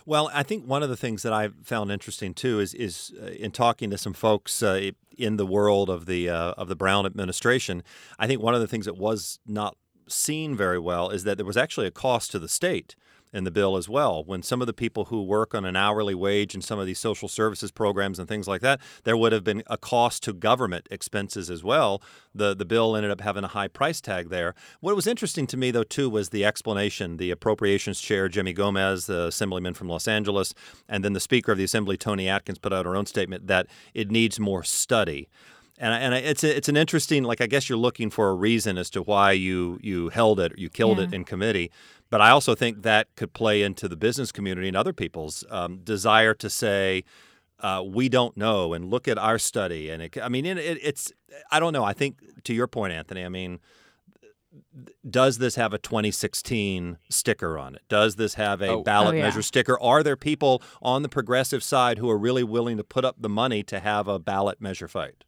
Well, 0.06 0.30
I 0.32 0.42
think 0.42 0.64
one 0.64 0.82
of 0.82 0.88
the 0.88 0.96
things 0.96 1.22
that 1.22 1.34
I 1.34 1.50
found 1.62 1.92
interesting 1.92 2.32
too 2.32 2.60
is 2.60 2.72
is 2.72 3.12
uh, 3.22 3.26
in 3.26 3.50
talking 3.50 3.90
to 3.90 3.98
some 3.98 4.14
folks 4.14 4.62
uh, 4.62 4.92
in 5.18 5.36
the 5.36 5.44
world 5.44 5.90
of 5.90 6.06
the 6.06 6.30
uh, 6.30 6.52
of 6.52 6.68
the 6.68 6.76
Brown 6.76 7.04
administration. 7.04 7.82
I 8.18 8.26
think 8.26 8.40
one 8.40 8.54
of 8.54 8.62
the 8.62 8.66
things 8.66 8.86
that 8.86 8.96
was 8.96 9.38
not 9.46 9.76
seen 10.08 10.56
very 10.56 10.78
well 10.78 11.10
is 11.10 11.24
that 11.24 11.36
there 11.36 11.44
was 11.44 11.58
actually 11.58 11.86
a 11.86 11.90
cost 11.90 12.30
to 12.30 12.38
the 12.38 12.48
state 12.48 12.96
in 13.32 13.44
the 13.44 13.50
bill 13.50 13.76
as 13.76 13.88
well. 13.88 14.24
When 14.24 14.42
some 14.42 14.60
of 14.60 14.66
the 14.66 14.72
people 14.72 15.06
who 15.06 15.22
work 15.22 15.54
on 15.54 15.64
an 15.64 15.76
hourly 15.76 16.14
wage 16.14 16.54
in 16.54 16.62
some 16.62 16.78
of 16.78 16.86
these 16.86 16.98
social 16.98 17.28
services 17.28 17.70
programs 17.70 18.18
and 18.18 18.28
things 18.28 18.48
like 18.48 18.60
that, 18.62 18.80
there 19.04 19.16
would 19.16 19.32
have 19.32 19.44
been 19.44 19.62
a 19.66 19.76
cost 19.76 20.22
to 20.24 20.32
government 20.32 20.86
expenses 20.90 21.50
as 21.50 21.62
well. 21.62 22.02
The 22.34 22.54
the 22.54 22.64
bill 22.64 22.96
ended 22.96 23.10
up 23.10 23.20
having 23.20 23.44
a 23.44 23.48
high 23.48 23.68
price 23.68 24.00
tag 24.00 24.30
there. 24.30 24.54
What 24.80 24.96
was 24.96 25.06
interesting 25.06 25.46
to 25.48 25.56
me 25.56 25.70
though 25.70 25.84
too 25.84 26.08
was 26.08 26.30
the 26.30 26.44
explanation. 26.44 27.16
The 27.16 27.30
appropriations 27.30 28.00
chair 28.00 28.28
Jimmy 28.28 28.52
Gomez, 28.52 29.06
the 29.06 29.26
assemblyman 29.26 29.74
from 29.74 29.88
Los 29.88 30.08
Angeles, 30.08 30.54
and 30.88 31.04
then 31.04 31.12
the 31.12 31.20
speaker 31.20 31.52
of 31.52 31.58
the 31.58 31.64
assembly 31.64 31.96
Toni 31.96 32.28
Atkins 32.28 32.58
put 32.58 32.72
out 32.72 32.86
her 32.86 32.96
own 32.96 33.06
statement 33.06 33.46
that 33.46 33.66
it 33.94 34.10
needs 34.10 34.40
more 34.40 34.62
study. 34.62 35.28
And, 35.80 35.94
and 35.94 36.14
it's 36.14 36.42
a, 36.42 36.56
it's 36.56 36.68
an 36.68 36.76
interesting 36.76 37.22
like 37.22 37.40
I 37.40 37.46
guess 37.46 37.68
you're 37.68 37.78
looking 37.78 38.10
for 38.10 38.30
a 38.30 38.34
reason 38.34 38.78
as 38.78 38.90
to 38.90 39.02
why 39.02 39.32
you 39.32 39.78
you 39.80 40.08
held 40.08 40.40
it 40.40 40.58
you 40.58 40.68
killed 40.68 40.98
it 40.98 41.14
in 41.14 41.24
committee, 41.24 41.70
but 42.10 42.20
I 42.20 42.30
also 42.30 42.54
think 42.54 42.82
that 42.82 43.08
could 43.16 43.32
play 43.32 43.62
into 43.62 43.88
the 43.88 43.96
business 43.96 44.32
community 44.32 44.68
and 44.68 44.76
other 44.76 44.92
people's 44.92 45.44
um, 45.50 45.78
desire 45.84 46.34
to 46.34 46.48
say 46.50 47.04
uh, 47.60 47.82
we 47.86 48.08
don't 48.08 48.36
know 48.36 48.72
and 48.72 48.90
look 48.90 49.08
at 49.08 49.18
our 49.18 49.38
study 49.38 49.90
and 49.90 50.02
it, 50.02 50.16
I 50.22 50.28
mean 50.28 50.46
it, 50.46 50.58
it, 50.58 50.78
it's 50.82 51.12
I 51.50 51.58
don't 51.60 51.72
know 51.72 51.84
I 51.84 51.92
think 51.92 52.18
to 52.44 52.54
your 52.54 52.66
point 52.68 52.92
Anthony 52.92 53.24
I 53.24 53.28
mean 53.28 53.58
does 55.08 55.38
this 55.38 55.56
have 55.56 55.72
a 55.72 55.78
2016 55.78 56.98
sticker 57.10 57.58
on 57.58 57.74
it? 57.74 57.82
Does 57.88 58.16
this 58.16 58.34
have 58.34 58.62
a 58.62 58.68
Oh. 58.68 58.82
ballot 58.82 59.14
Oh, 59.14 59.16
yeah. 59.18 59.22
measure 59.24 59.42
sticker? 59.42 59.78
Are 59.80 60.02
there 60.02 60.16
people 60.16 60.62
on 60.80 61.02
the 61.02 61.08
progressive 61.08 61.62
side 61.62 61.98
who 61.98 62.08
are 62.10 62.18
really 62.18 62.42
willing 62.42 62.76
to 62.76 62.84
put 62.84 63.04
up 63.04 63.16
the 63.20 63.28
money 63.28 63.62
to 63.64 63.80
have 63.80 64.08
a 64.08 64.18
ballot 64.18 64.60
measure 64.60 64.88
fight? 64.88 65.24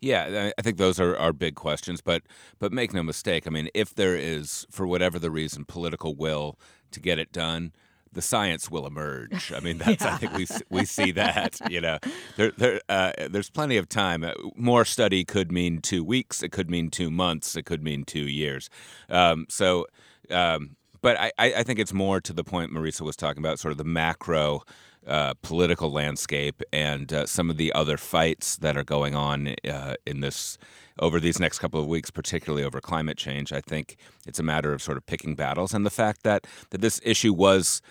Yeah, 0.00 0.50
I- 0.58 0.62
think 0.62 0.76
those 0.76 1.00
are, 1.00 1.16
are 1.16 1.32
big 1.32 1.54
questions, 1.54 2.00
but 2.00 2.22
but 2.58 2.72
make 2.72 2.92
no 2.92 3.02
mistake. 3.02 3.46
I 3.46 3.50
mean, 3.50 3.68
if 3.74 3.94
there 3.94 4.16
is, 4.16 4.66
for 4.70 4.86
whatever 4.86 5.18
the 5.18 5.30
reason, 5.30 5.64
political 5.64 6.14
will 6.14 6.58
to 6.92 7.00
get 7.00 7.18
it 7.18 7.32
done, 7.32 7.72
the 8.12 8.22
science 8.22 8.70
will 8.70 8.86
emerge. 8.86 9.52
I 9.54 9.60
mean, 9.60 9.78
that's 9.84 10.04
I 10.04 10.16
think 10.18 10.34
we 10.34 10.46
we 10.70 10.84
see 10.84 11.12
that. 11.12 11.58
You 11.70 11.80
know, 11.80 11.98
there 12.36 12.52
there 12.56 12.80
uh, 12.88 13.12
there's 13.30 13.50
plenty 13.50 13.76
of 13.78 13.88
time. 13.88 14.22
Uh, 14.22 14.32
More 14.54 14.84
study 14.84 15.24
could 15.24 15.50
mean 15.50 15.80
two 15.80 16.04
weeks. 16.04 16.42
It 16.42 16.52
could 16.52 16.70
mean 16.70 16.90
two 16.90 17.10
months. 17.10 17.56
It 17.56 17.64
could 17.64 17.82
mean 17.82 18.04
two 18.04 18.26
years. 18.28 18.68
Um, 19.08 19.46
so. 19.48 19.86
Um, 20.30 20.76
but 21.02 21.16
I, 21.20 21.30
I 21.38 21.54
I 21.58 21.62
think 21.62 21.78
it's 21.78 21.92
more 21.92 22.20
to 22.20 22.32
the 22.32 22.42
point 22.42 22.72
Marisa 22.72 23.02
was 23.02 23.14
talking 23.14 23.40
about, 23.40 23.60
sort 23.60 23.70
of 23.70 23.78
the 23.78 23.84
macro 23.84 24.62
uh, 25.06 25.34
political 25.42 25.90
landscape 25.90 26.62
and 26.72 27.12
uh, 27.12 27.26
some 27.26 27.50
of 27.50 27.56
the 27.56 27.72
other 27.72 27.96
fights 27.96 28.56
that 28.56 28.76
are 28.76 28.84
going 28.84 29.14
on 29.14 29.54
uh, 29.68 29.94
in 30.06 30.20
this 30.20 30.58
over 30.98 31.20
these 31.20 31.38
next 31.38 31.58
couple 31.58 31.80
of 31.80 31.86
weeks, 31.86 32.10
particularly 32.10 32.64
over 32.64 32.80
climate 32.80 33.18
change. 33.18 33.52
I 33.52 33.60
think 33.60 33.96
it's 34.26 34.38
a 34.38 34.42
matter 34.42 34.72
of 34.72 34.82
sort 34.82 34.96
of 34.96 35.06
picking 35.06 35.34
battles, 35.34 35.74
and 35.74 35.84
the 35.84 35.90
fact 35.90 36.22
that 36.22 36.46
that 36.70 36.80
this 36.80 37.00
issue 37.04 37.32
was 37.32 37.82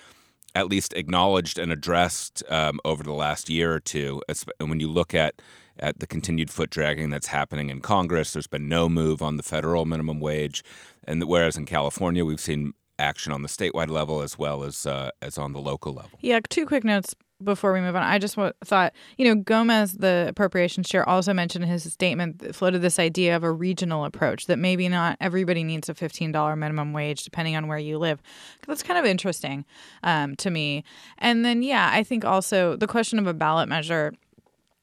at 0.55 0.69
least 0.69 0.93
acknowledged 0.93 1.59
and 1.59 1.71
addressed 1.71 2.41
um, 2.49 2.79
over 2.85 3.03
the 3.03 3.13
last 3.13 3.49
year 3.49 3.73
or 3.73 3.79
two. 3.79 4.21
And 4.59 4.69
when 4.69 4.79
you 4.79 4.89
look 4.89 5.13
at 5.13 5.41
at 5.77 5.99
the 5.99 6.07
continued 6.07 6.49
foot 6.49 6.69
dragging 6.69 7.09
that's 7.09 7.27
happening 7.27 7.69
in 7.69 7.81
Congress, 7.81 8.31
there's 8.31 8.47
been 8.47 8.69
no 8.69 8.87
move 8.87 9.21
on 9.21 9.35
the 9.35 9.43
federal 9.43 9.85
minimum 9.85 10.21
wage, 10.21 10.63
and 11.03 11.23
whereas 11.25 11.57
in 11.57 11.65
California 11.65 12.23
we've 12.23 12.39
seen 12.39 12.73
action 12.99 13.31
on 13.31 13.41
the 13.41 13.47
statewide 13.47 13.89
level 13.89 14.21
as 14.21 14.37
well 14.37 14.63
as 14.63 14.85
uh, 14.85 15.11
as 15.21 15.37
on 15.37 15.53
the 15.53 15.59
local 15.59 15.93
level. 15.93 16.11
Yeah, 16.21 16.39
two 16.49 16.65
quick 16.65 16.83
notes 16.83 17.15
before 17.43 17.73
we 17.73 17.81
move 17.81 17.95
on. 17.95 18.03
I 18.03 18.17
just 18.17 18.37
wa- 18.37 18.53
thought, 18.63 18.93
you 19.17 19.25
know, 19.25 19.41
Gomez, 19.41 19.93
the 19.93 20.27
appropriations 20.29 20.87
chair, 20.87 21.07
also 21.07 21.33
mentioned 21.33 21.63
in 21.65 21.69
his 21.69 21.91
statement 21.91 22.39
that 22.39 22.55
floated 22.55 22.81
this 22.81 22.97
idea 22.97 23.35
of 23.35 23.43
a 23.43 23.51
regional 23.51 24.05
approach 24.05 24.47
that 24.47 24.57
maybe 24.57 24.87
not 24.87 25.17
everybody 25.19 25.63
needs 25.63 25.89
a 25.89 25.93
$15 25.93 26.57
minimum 26.57 26.93
wage 26.93 27.23
depending 27.23 27.55
on 27.55 27.67
where 27.67 27.77
you 27.77 27.97
live. 27.97 28.21
That's 28.67 28.83
kind 28.83 28.97
of 28.97 29.05
interesting 29.05 29.65
um, 30.03 30.35
to 30.37 30.49
me. 30.49 30.83
And 31.17 31.43
then, 31.43 31.61
yeah, 31.61 31.89
I 31.91 32.03
think 32.03 32.23
also 32.23 32.77
the 32.77 32.87
question 32.87 33.19
of 33.19 33.27
a 33.27 33.33
ballot 33.33 33.67
measure 33.67 34.13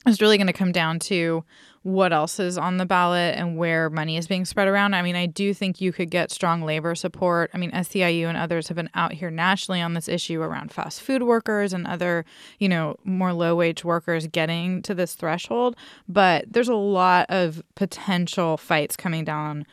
is 0.07 0.21
really 0.21 0.37
going 0.37 0.47
to 0.47 0.53
come 0.53 0.73
down 0.73 0.99
to 0.99 1.45
what 1.83 2.13
else 2.13 2.39
is 2.39 2.57
on 2.57 2.77
the 2.77 2.87
ballot 2.87 3.35
and 3.37 3.57
where 3.57 3.91
money 3.91 4.17
is 4.17 4.29
being 4.29 4.45
spread 4.45 4.69
around. 4.69 4.95
I 4.95 5.03
mean, 5.03 5.17
I 5.17 5.27
do 5.27 5.53
think 5.53 5.81
you 5.81 5.93
could 5.93 6.11
get 6.11 6.31
strong 6.31 6.63
labor 6.63 6.95
support. 6.95 7.51
I 7.53 7.59
mean, 7.59 7.73
SEIU 7.73 8.27
and 8.27 8.39
others 8.39 8.69
have 8.69 8.77
been 8.77 8.91
out 8.95 9.13
here 9.13 9.31
nationally 9.31 9.81
on 9.81 9.95
this 9.95 10.09
issue 10.09 10.41
around 10.41 10.73
fast 10.73 11.01
food 11.01 11.25
workers 11.25 11.73
and 11.73 11.87
other, 11.87 12.25
you 12.59 12.69
know, 12.69 12.97
more 13.05 13.33
low 13.33 13.57
wage 13.57 13.85
workers 13.85 14.29
getting 14.29 14.81
to 14.83 14.95
this 14.95 15.15
threshold. 15.15 15.77
But 16.09 16.53
there's 16.53 16.69
a 16.69 16.75
lot 16.75 17.27
of 17.29 17.63
potential 17.75 18.57
fights 18.57 18.97
coming 18.97 19.25
down 19.25 19.67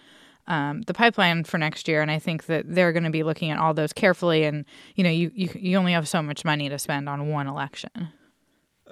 um, 0.48 0.82
the 0.88 0.96
pipeline 0.96 1.44
for 1.44 1.60
next 1.60 1.88
year, 1.88 2.02
and 2.02 2.10
I 2.10 2.18
think 2.18 2.48
that 2.48 2.66
they're 2.68 2.92
going 2.92 3.04
to 3.04 3.12
be 3.12 3.22
looking 3.22 3.52
at 3.52 3.60
all 3.60 3.76
those 3.76 3.94
carefully. 3.94 4.46
And 4.46 4.66
you 4.96 5.04
know, 5.04 5.10
you, 5.12 5.32
you 5.36 5.50
you 5.54 5.78
only 5.78 5.92
have 5.92 6.08
so 6.08 6.24
much 6.24 6.44
money 6.44 6.68
to 6.70 6.80
spend 6.80 7.08
on 7.08 7.30
one 7.30 7.46
election. 7.46 8.10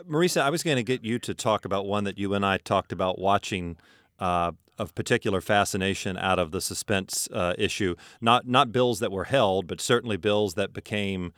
Marisa, 0.05 0.41
I 0.41 0.49
was 0.49 0.63
going 0.63 0.77
to 0.77 0.83
get 0.83 1.03
you 1.03 1.17
to 1.19 1.33
talk 1.33 1.65
about 1.65 1.85
one 1.85 2.03
that 2.03 2.17
you 2.17 2.33
and 2.33 2.45
I 2.45 2.57
talked 2.57 2.91
about 2.91 3.17
watching 3.17 3.77
uh, 4.19 4.51
of 4.77 4.93
particular 4.93 5.41
fascination 5.41 6.17
out 6.17 6.39
of 6.39 6.51
the 6.51 6.61
suspense 6.61 7.27
uh, 7.31 7.53
issue. 7.57 7.95
Not 8.21 8.47
not 8.47 8.71
bills 8.71 8.99
that 8.99 9.11
were 9.11 9.25
held, 9.25 9.67
but 9.67 9.81
certainly 9.81 10.17
bills 10.17 10.53
that 10.53 10.73
became 10.73 11.33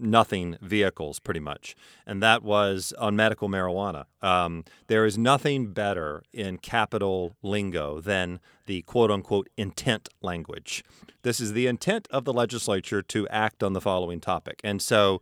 nothing 0.00 0.56
vehicles, 0.60 1.18
pretty 1.18 1.40
much, 1.40 1.74
and 2.06 2.22
that 2.22 2.42
was 2.42 2.92
on 2.98 3.16
medical 3.16 3.48
marijuana. 3.48 4.04
Um, 4.22 4.64
there 4.86 5.04
is 5.04 5.18
nothing 5.18 5.72
better 5.72 6.22
in 6.32 6.58
capital 6.58 7.36
lingo 7.42 8.00
than 8.00 8.40
the 8.66 8.82
quote 8.82 9.10
unquote 9.10 9.48
intent 9.56 10.08
language. 10.22 10.84
This 11.22 11.40
is 11.40 11.52
the 11.52 11.66
intent 11.66 12.06
of 12.10 12.24
the 12.24 12.32
legislature 12.32 13.02
to 13.02 13.28
act 13.28 13.62
on 13.62 13.72
the 13.72 13.80
following 13.80 14.20
topic. 14.20 14.60
And 14.62 14.80
so, 14.80 15.20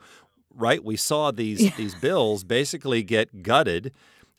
right, 0.56 0.82
we 0.82 0.96
saw 0.96 1.30
these, 1.30 1.74
these 1.76 1.94
bills 1.94 2.44
basically 2.44 3.02
get 3.02 3.42
gutted 3.42 3.92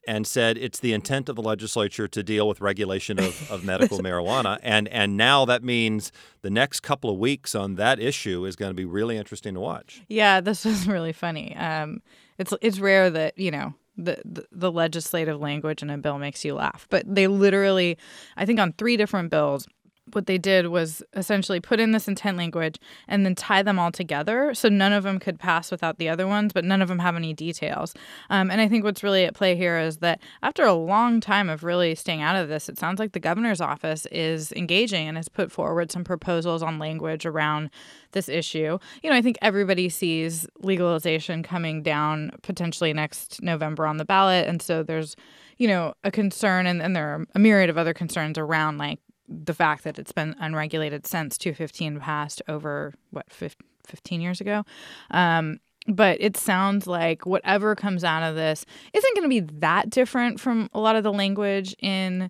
and 0.08 0.26
said 0.26 0.58
it's 0.58 0.80
the 0.80 0.94
intent 0.94 1.28
of 1.28 1.36
the 1.36 1.42
legislature 1.42 2.08
to 2.08 2.24
deal 2.24 2.48
with 2.48 2.62
regulation 2.62 3.20
of, 3.20 3.52
of 3.52 3.64
medical 3.64 4.00
marijuana. 4.04 4.58
And 4.64 4.88
and 4.88 5.18
now 5.18 5.44
that 5.46 5.64
means 5.64 6.12
the 6.42 6.50
next 6.50 6.80
couple 6.80 7.10
of 7.10 7.18
weeks 7.18 7.54
on 7.54 7.76
that 7.76 8.00
issue 8.00 8.46
is 8.46 8.56
going 8.56 8.70
to 8.70 8.76
be 8.76 8.86
really 8.86 9.18
interesting 9.18 9.54
to 9.56 9.60
watch. 9.60 10.02
Yeah, 10.08 10.40
this 10.40 10.64
was 10.64 10.88
really 10.88 11.14
funny. 11.14 11.56
Um, 11.58 12.02
it's 12.38 12.54
it's 12.62 12.80
rare 12.80 13.10
that 13.10 13.38
you 13.38 13.52
know 13.52 13.74
the, 13.98 14.22
the, 14.24 14.46
the 14.52 14.72
legislative 14.72 15.40
language 15.42 15.82
in 15.82 15.90
a 15.90 15.98
bill 15.98 16.20
makes 16.20 16.46
you 16.46 16.54
laugh, 16.54 16.88
but 16.90 17.04
they 17.08 17.28
literally, 17.28 17.98
I 18.38 18.46
think, 18.46 18.60
on 18.60 18.74
three 18.74 18.96
different 18.96 19.32
bills 19.32 19.68
what 20.14 20.26
they 20.26 20.38
did 20.38 20.68
was 20.68 21.04
essentially 21.14 21.60
put 21.60 21.80
in 21.80 21.92
this 21.92 22.08
intent 22.08 22.38
language 22.38 22.80
and 23.08 23.26
then 23.26 23.36
tie 23.36 23.62
them 23.62 23.80
all 23.80 23.92
together 23.92 24.54
so 24.54 24.70
none 24.70 24.94
of 24.94 25.04
them 25.04 25.20
could 25.20 25.40
pass 25.40 25.72
without 25.72 25.98
the 25.98 26.10
other 26.10 26.28
ones 26.28 26.54
but 26.54 26.64
none 26.64 26.82
of 26.82 26.88
them 26.88 27.00
have 27.00 27.16
any 27.16 27.34
details. 27.34 27.94
Um, 28.30 28.50
and 28.52 28.62
i 28.62 28.68
think 28.68 28.84
what's 28.84 29.04
really 29.04 29.26
at 29.26 29.34
play 29.34 29.56
here 29.56 29.78
is 29.78 29.98
that 29.98 30.22
after 30.42 30.64
a 30.64 30.74
long 30.74 31.20
time 31.20 31.50
of 31.50 31.64
really 31.64 31.96
staying 31.96 32.22
out 32.22 32.36
of 32.36 32.48
this 32.48 32.70
it 32.70 32.78
sounds 32.78 33.00
like 33.00 33.12
the 33.12 33.20
governor's 33.20 33.62
office 33.62 34.06
is 34.12 34.52
engaging 34.54 35.08
and 35.08 35.18
has 35.18 35.30
put 35.30 35.52
forward 35.52 35.92
some 35.92 36.04
proposals 36.04 36.64
on 36.64 36.80
language 36.80 37.26
around 37.26 37.70
this 38.12 38.30
issue. 38.30 38.78
You 39.04 39.10
know 39.10 39.16
i 39.16 39.22
think 39.22 39.38
everybody 39.42 39.90
sees 39.90 40.48
legalization 40.60 41.44
coming 41.44 41.84
down 41.84 42.32
potentially 42.42 42.94
next 42.94 43.42
november 43.42 43.86
on 43.86 43.98
the 43.98 44.06
ballot. 44.06 44.48
And 44.48 44.62
so 44.62 44.84
there's 44.84 45.16
you 45.58 45.68
know 45.68 45.94
a 46.04 46.12
concern 46.12 46.68
and, 46.68 46.82
and 46.82 46.96
there 46.96 47.10
are 47.10 47.26
a 47.36 47.40
myriad 47.40 47.70
of 47.70 47.78
other 47.78 47.94
concerns 47.94 48.38
around 48.38 48.78
like 48.78 49.00
the 49.28 49.54
fact 49.54 49.84
that 49.84 50.00
it's 50.00 50.12
been 50.12 50.36
unregulated 50.40 51.06
since 51.06 51.38
215 51.38 52.00
passed 52.00 52.42
over 52.48 52.94
what 53.12 53.26
15 53.32 54.22
years 54.22 54.42
ago 54.42 54.64
um, 55.12 55.60
but 55.88 56.18
it 56.20 56.36
sounds 56.36 56.88
like 56.88 57.26
whatever 57.26 57.76
comes 57.76 58.04
out 58.04 58.24
of 58.24 58.36
this 58.36 58.66
isn't 58.94 59.16
going 59.16 59.24
to 59.24 59.30
be 59.30 59.60
that 59.60 59.90
different 59.90 60.40
from 60.40 60.70
a 60.74 60.80
lot 60.80 60.96
of 60.96 61.04
the 61.04 61.14
language 61.14 61.76
in 61.80 62.30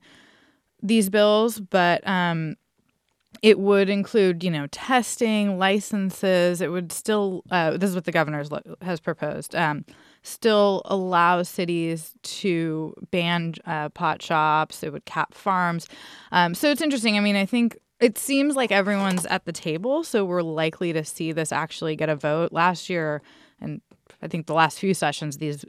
these 0.81 1.09
bills 1.09 1.59
but 1.59 2.05
um, 2.07 2.55
it 3.41 3.59
would 3.59 3.89
include, 3.89 4.43
you 4.43 4.51
know, 4.51 4.67
testing, 4.67 5.57
licenses. 5.57 6.61
It 6.61 6.71
would 6.71 6.91
still, 6.91 7.43
uh, 7.51 7.77
this 7.77 7.89
is 7.89 7.95
what 7.95 8.05
the 8.05 8.11
governor 8.11 8.43
has 8.81 8.99
proposed, 8.99 9.55
um, 9.55 9.85
still 10.27 10.81
allow 10.85 11.43
cities 11.43 12.13
to 12.21 12.93
ban 13.11 13.55
uh, 13.65 13.89
pot 13.89 14.21
shops. 14.21 14.83
It 14.83 14.91
would 14.91 15.05
cap 15.05 15.33
farms. 15.33 15.87
Um, 16.31 16.53
so 16.53 16.69
it's 16.69 16.81
interesting. 16.81 17.17
I 17.17 17.21
mean, 17.21 17.35
I 17.35 17.45
think 17.45 17.77
it 17.99 18.17
seems 18.17 18.55
like 18.55 18.71
everyone's 18.71 19.25
at 19.25 19.45
the 19.45 19.51
table, 19.51 20.03
so 20.03 20.23
we're 20.23 20.43
likely 20.43 20.93
to 20.93 21.03
see 21.03 21.31
this 21.31 21.51
actually 21.51 21.95
get 21.95 22.09
a 22.09 22.15
vote. 22.15 22.51
Last 22.51 22.89
year, 22.89 23.21
and 23.59 23.81
I 24.21 24.27
think 24.27 24.45
the 24.45 24.53
last 24.53 24.79
few 24.79 24.93
sessions, 24.93 25.37
these 25.37 25.65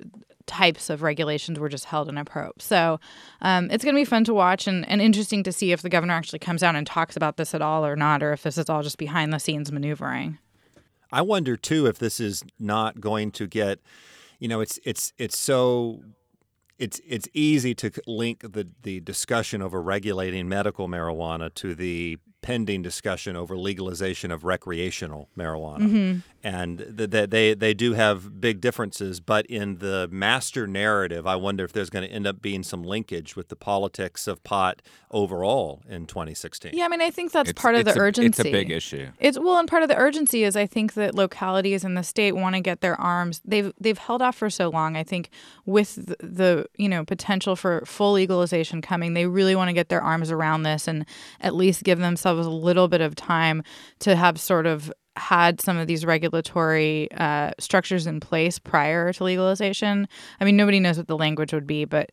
types 0.46 0.90
of 0.90 1.02
regulations 1.02 1.58
were 1.58 1.68
just 1.68 1.84
held 1.84 2.08
in 2.08 2.16
approps. 2.16 2.62
So 2.62 2.98
um, 3.42 3.70
it's 3.70 3.84
going 3.84 3.94
to 3.94 4.00
be 4.00 4.04
fun 4.04 4.24
to 4.24 4.34
watch 4.34 4.66
and, 4.66 4.88
and 4.88 5.00
interesting 5.00 5.42
to 5.44 5.52
see 5.52 5.72
if 5.72 5.82
the 5.82 5.90
governor 5.90 6.14
actually 6.14 6.38
comes 6.38 6.62
out 6.62 6.74
and 6.74 6.86
talks 6.86 7.16
about 7.16 7.36
this 7.36 7.54
at 7.54 7.62
all 7.62 7.84
or 7.84 7.96
not, 7.96 8.22
or 8.22 8.32
if 8.32 8.42
this 8.42 8.58
is 8.58 8.68
all 8.68 8.82
just 8.82 8.98
behind 8.98 9.32
the 9.32 9.38
scenes 9.38 9.70
maneuvering. 9.70 10.38
I 11.12 11.22
wonder 11.22 11.56
too 11.56 11.86
if 11.86 11.98
this 11.98 12.18
is 12.18 12.44
not 12.58 13.00
going 13.00 13.30
to 13.32 13.46
get 13.46 13.80
you 14.38 14.48
know, 14.48 14.60
it's 14.60 14.78
it's 14.84 15.12
it's 15.18 15.38
so 15.38 16.02
it's 16.78 17.00
it's 17.06 17.28
easy 17.34 17.74
to 17.74 17.90
link 18.06 18.40
the 18.40 18.68
the 18.82 19.00
discussion 19.00 19.62
over 19.62 19.82
regulating 19.82 20.48
medical 20.48 20.88
marijuana 20.88 21.52
to 21.54 21.74
the 21.74 22.18
pending 22.40 22.82
discussion 22.82 23.34
over 23.34 23.56
legalization 23.56 24.30
of 24.30 24.44
recreational 24.44 25.28
marijuana. 25.36 25.80
Mm-hmm. 25.80 26.18
And 26.44 26.94
th- 26.96 27.30
they, 27.30 27.54
they 27.54 27.74
do 27.74 27.94
have 27.94 28.40
big 28.40 28.60
differences, 28.60 29.18
but 29.20 29.44
in 29.46 29.78
the 29.78 30.08
master 30.10 30.66
narrative, 30.66 31.26
I 31.26 31.36
wonder 31.36 31.64
if 31.64 31.72
there's 31.72 31.90
going 31.90 32.08
to 32.08 32.14
end 32.14 32.26
up 32.26 32.40
being 32.40 32.62
some 32.62 32.84
linkage 32.84 33.34
with 33.34 33.48
the 33.48 33.56
politics 33.56 34.28
of 34.28 34.44
pot 34.44 34.80
overall 35.10 35.82
in 35.88 36.06
2016. 36.06 36.72
Yeah, 36.74 36.84
I 36.84 36.88
mean, 36.88 37.00
I 37.00 37.10
think 37.10 37.32
that's 37.32 37.50
it's, 37.50 37.60
part 37.60 37.74
of 37.74 37.84
the 37.84 37.94
a, 37.94 37.98
urgency. 37.98 38.28
It's 38.28 38.48
a 38.48 38.52
big 38.52 38.70
issue. 38.70 39.08
It's 39.18 39.38
well, 39.38 39.58
and 39.58 39.66
part 39.66 39.82
of 39.82 39.88
the 39.88 39.96
urgency 39.96 40.44
is 40.44 40.54
I 40.54 40.66
think 40.66 40.94
that 40.94 41.14
localities 41.14 41.82
in 41.82 41.94
the 41.94 42.02
state 42.02 42.32
want 42.32 42.54
to 42.54 42.60
get 42.60 42.82
their 42.82 43.00
arms. 43.00 43.40
They've 43.44 43.72
they've 43.80 43.98
held 43.98 44.22
off 44.22 44.36
for 44.36 44.50
so 44.50 44.68
long. 44.68 44.96
I 44.96 45.02
think 45.02 45.30
with 45.66 45.94
the, 45.96 46.16
the 46.20 46.66
you 46.76 46.88
know 46.88 47.04
potential 47.04 47.56
for 47.56 47.82
full 47.84 48.12
legalization 48.12 48.80
coming, 48.80 49.14
they 49.14 49.26
really 49.26 49.56
want 49.56 49.70
to 49.70 49.74
get 49.74 49.88
their 49.88 50.02
arms 50.02 50.30
around 50.30 50.62
this 50.62 50.86
and 50.86 51.04
at 51.40 51.54
least 51.54 51.82
give 51.84 51.98
themselves 51.98 52.18
themselves 52.18 52.46
a 52.46 52.50
little 52.50 52.88
bit 52.88 53.00
of 53.00 53.14
time 53.14 53.62
to 54.00 54.16
have 54.16 54.40
sort 54.40 54.66
of 54.66 54.92
had 55.18 55.60
some 55.60 55.76
of 55.76 55.86
these 55.86 56.04
regulatory 56.04 57.10
uh, 57.12 57.50
structures 57.58 58.06
in 58.06 58.20
place 58.20 58.58
prior 58.58 59.12
to 59.12 59.24
legalization. 59.24 60.08
I 60.40 60.44
mean, 60.44 60.56
nobody 60.56 60.80
knows 60.80 60.96
what 60.96 61.08
the 61.08 61.16
language 61.16 61.52
would 61.52 61.66
be, 61.66 61.84
but 61.84 62.10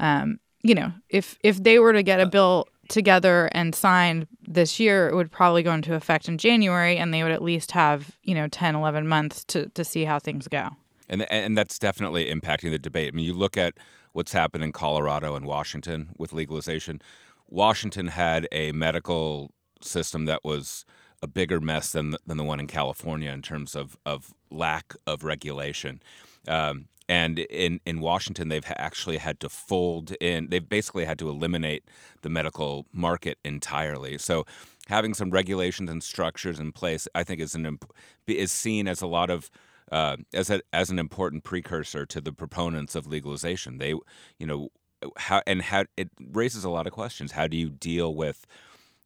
um, 0.00 0.38
you 0.62 0.74
know, 0.74 0.92
if 1.08 1.38
if 1.42 1.62
they 1.62 1.78
were 1.78 1.92
to 1.92 2.02
get 2.02 2.18
a 2.20 2.24
uh, 2.24 2.30
bill 2.30 2.68
together 2.88 3.48
and 3.52 3.74
signed 3.74 4.26
this 4.46 4.80
year, 4.80 5.08
it 5.08 5.14
would 5.14 5.30
probably 5.30 5.62
go 5.62 5.72
into 5.72 5.94
effect 5.94 6.28
in 6.28 6.38
January, 6.38 6.96
and 6.96 7.12
they 7.12 7.22
would 7.22 7.32
at 7.32 7.42
least 7.42 7.72
have 7.72 8.16
you 8.22 8.34
know 8.34 8.48
10, 8.48 8.74
11 8.74 9.06
months 9.06 9.44
to 9.44 9.68
to 9.70 9.84
see 9.84 10.04
how 10.04 10.18
things 10.18 10.48
go. 10.48 10.70
And 11.08 11.30
and 11.30 11.56
that's 11.56 11.78
definitely 11.78 12.32
impacting 12.32 12.70
the 12.70 12.78
debate. 12.78 13.12
I 13.12 13.16
mean, 13.16 13.26
you 13.26 13.34
look 13.34 13.56
at 13.56 13.74
what's 14.12 14.32
happened 14.32 14.64
in 14.64 14.72
Colorado 14.72 15.36
and 15.36 15.46
Washington 15.46 16.08
with 16.18 16.32
legalization. 16.32 17.00
Washington 17.48 18.08
had 18.08 18.48
a 18.50 18.72
medical 18.72 19.52
system 19.82 20.24
that 20.24 20.42
was 20.42 20.84
a 21.26 21.28
bigger 21.28 21.60
mess 21.60 21.92
than 21.92 22.16
than 22.26 22.36
the 22.36 22.44
one 22.44 22.60
in 22.60 22.68
California 22.68 23.30
in 23.30 23.42
terms 23.42 23.74
of 23.74 23.96
of 24.06 24.32
lack 24.50 24.94
of 25.06 25.24
regulation. 25.24 26.00
Um, 26.48 26.86
and 27.08 27.38
in, 27.38 27.80
in 27.86 28.00
Washington, 28.00 28.48
they've 28.48 28.72
actually 28.76 29.18
had 29.18 29.38
to 29.40 29.48
fold 29.48 30.12
in. 30.20 30.48
They've 30.50 30.68
basically 30.68 31.04
had 31.04 31.20
to 31.20 31.28
eliminate 31.28 31.84
the 32.22 32.28
medical 32.28 32.86
market 32.92 33.38
entirely. 33.44 34.18
So, 34.18 34.44
having 34.88 35.14
some 35.14 35.30
regulations 35.30 35.88
and 35.88 36.02
structures 36.02 36.58
in 36.58 36.72
place, 36.72 37.06
I 37.14 37.22
think, 37.22 37.40
is 37.40 37.54
an 37.54 37.78
is 38.26 38.50
seen 38.50 38.88
as 38.88 39.02
a 39.02 39.06
lot 39.06 39.30
of 39.30 39.50
uh, 39.92 40.16
as 40.34 40.50
a, 40.50 40.62
as 40.72 40.90
an 40.90 40.98
important 40.98 41.44
precursor 41.44 42.06
to 42.06 42.20
the 42.20 42.32
proponents 42.32 42.96
of 42.96 43.06
legalization. 43.06 43.78
They, 43.78 43.94
you 44.38 44.46
know, 44.46 44.70
how 45.16 45.42
and 45.46 45.62
how 45.62 45.84
it 45.96 46.10
raises 46.20 46.64
a 46.64 46.70
lot 46.70 46.88
of 46.88 46.92
questions. 46.92 47.32
How 47.32 47.46
do 47.46 47.56
you 47.56 47.70
deal 47.70 48.14
with 48.16 48.46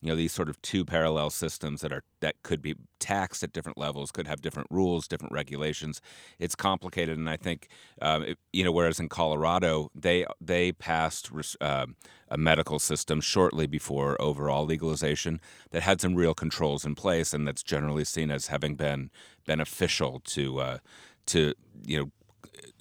you 0.01 0.09
know 0.09 0.17
these 0.17 0.33
sort 0.33 0.49
of 0.49 0.61
two 0.63 0.85
parallel 0.85 1.31
systems 1.31 1.81
that 1.83 1.93
are 1.93 2.03
that 2.21 2.43
could 2.43 2.63
be 2.63 2.75
taxed 2.99 3.43
at 3.43 3.53
different 3.53 3.79
levels 3.79 4.11
could 4.11 4.27
have 4.27 4.41
different 4.41 4.69
rules 4.71 5.07
different 5.09 5.33
regulations. 5.33 6.01
It's 6.39 6.55
complicated 6.55 7.19
and 7.19 7.29
i 7.29 7.37
think 7.37 7.69
um, 8.01 8.23
it, 8.23 8.39
you 8.53 8.65
know 8.65 8.73
whereas 8.73 9.01
in 9.01 9.09
colorado 9.09 9.91
they 9.95 10.27
they 10.41 10.73
passed 10.73 11.31
uh, 11.61 11.87
a 12.29 12.39
medical 12.39 12.79
system 12.79 13.21
shortly 13.21 13.67
before 13.67 14.21
overall 14.21 14.65
legalization 14.65 15.41
that 15.71 15.83
had 15.83 16.01
some 16.01 16.15
real 16.15 16.35
controls 16.35 16.85
in 16.85 16.95
place 16.95 17.35
and 17.35 17.47
that's 17.47 17.63
generally 17.63 18.05
seen 18.05 18.31
as 18.31 18.47
having 18.49 18.75
been 18.77 19.11
beneficial 19.47 20.21
to 20.21 20.61
uh, 20.61 20.79
to 21.27 21.55
you 21.85 21.99
know 21.99 22.11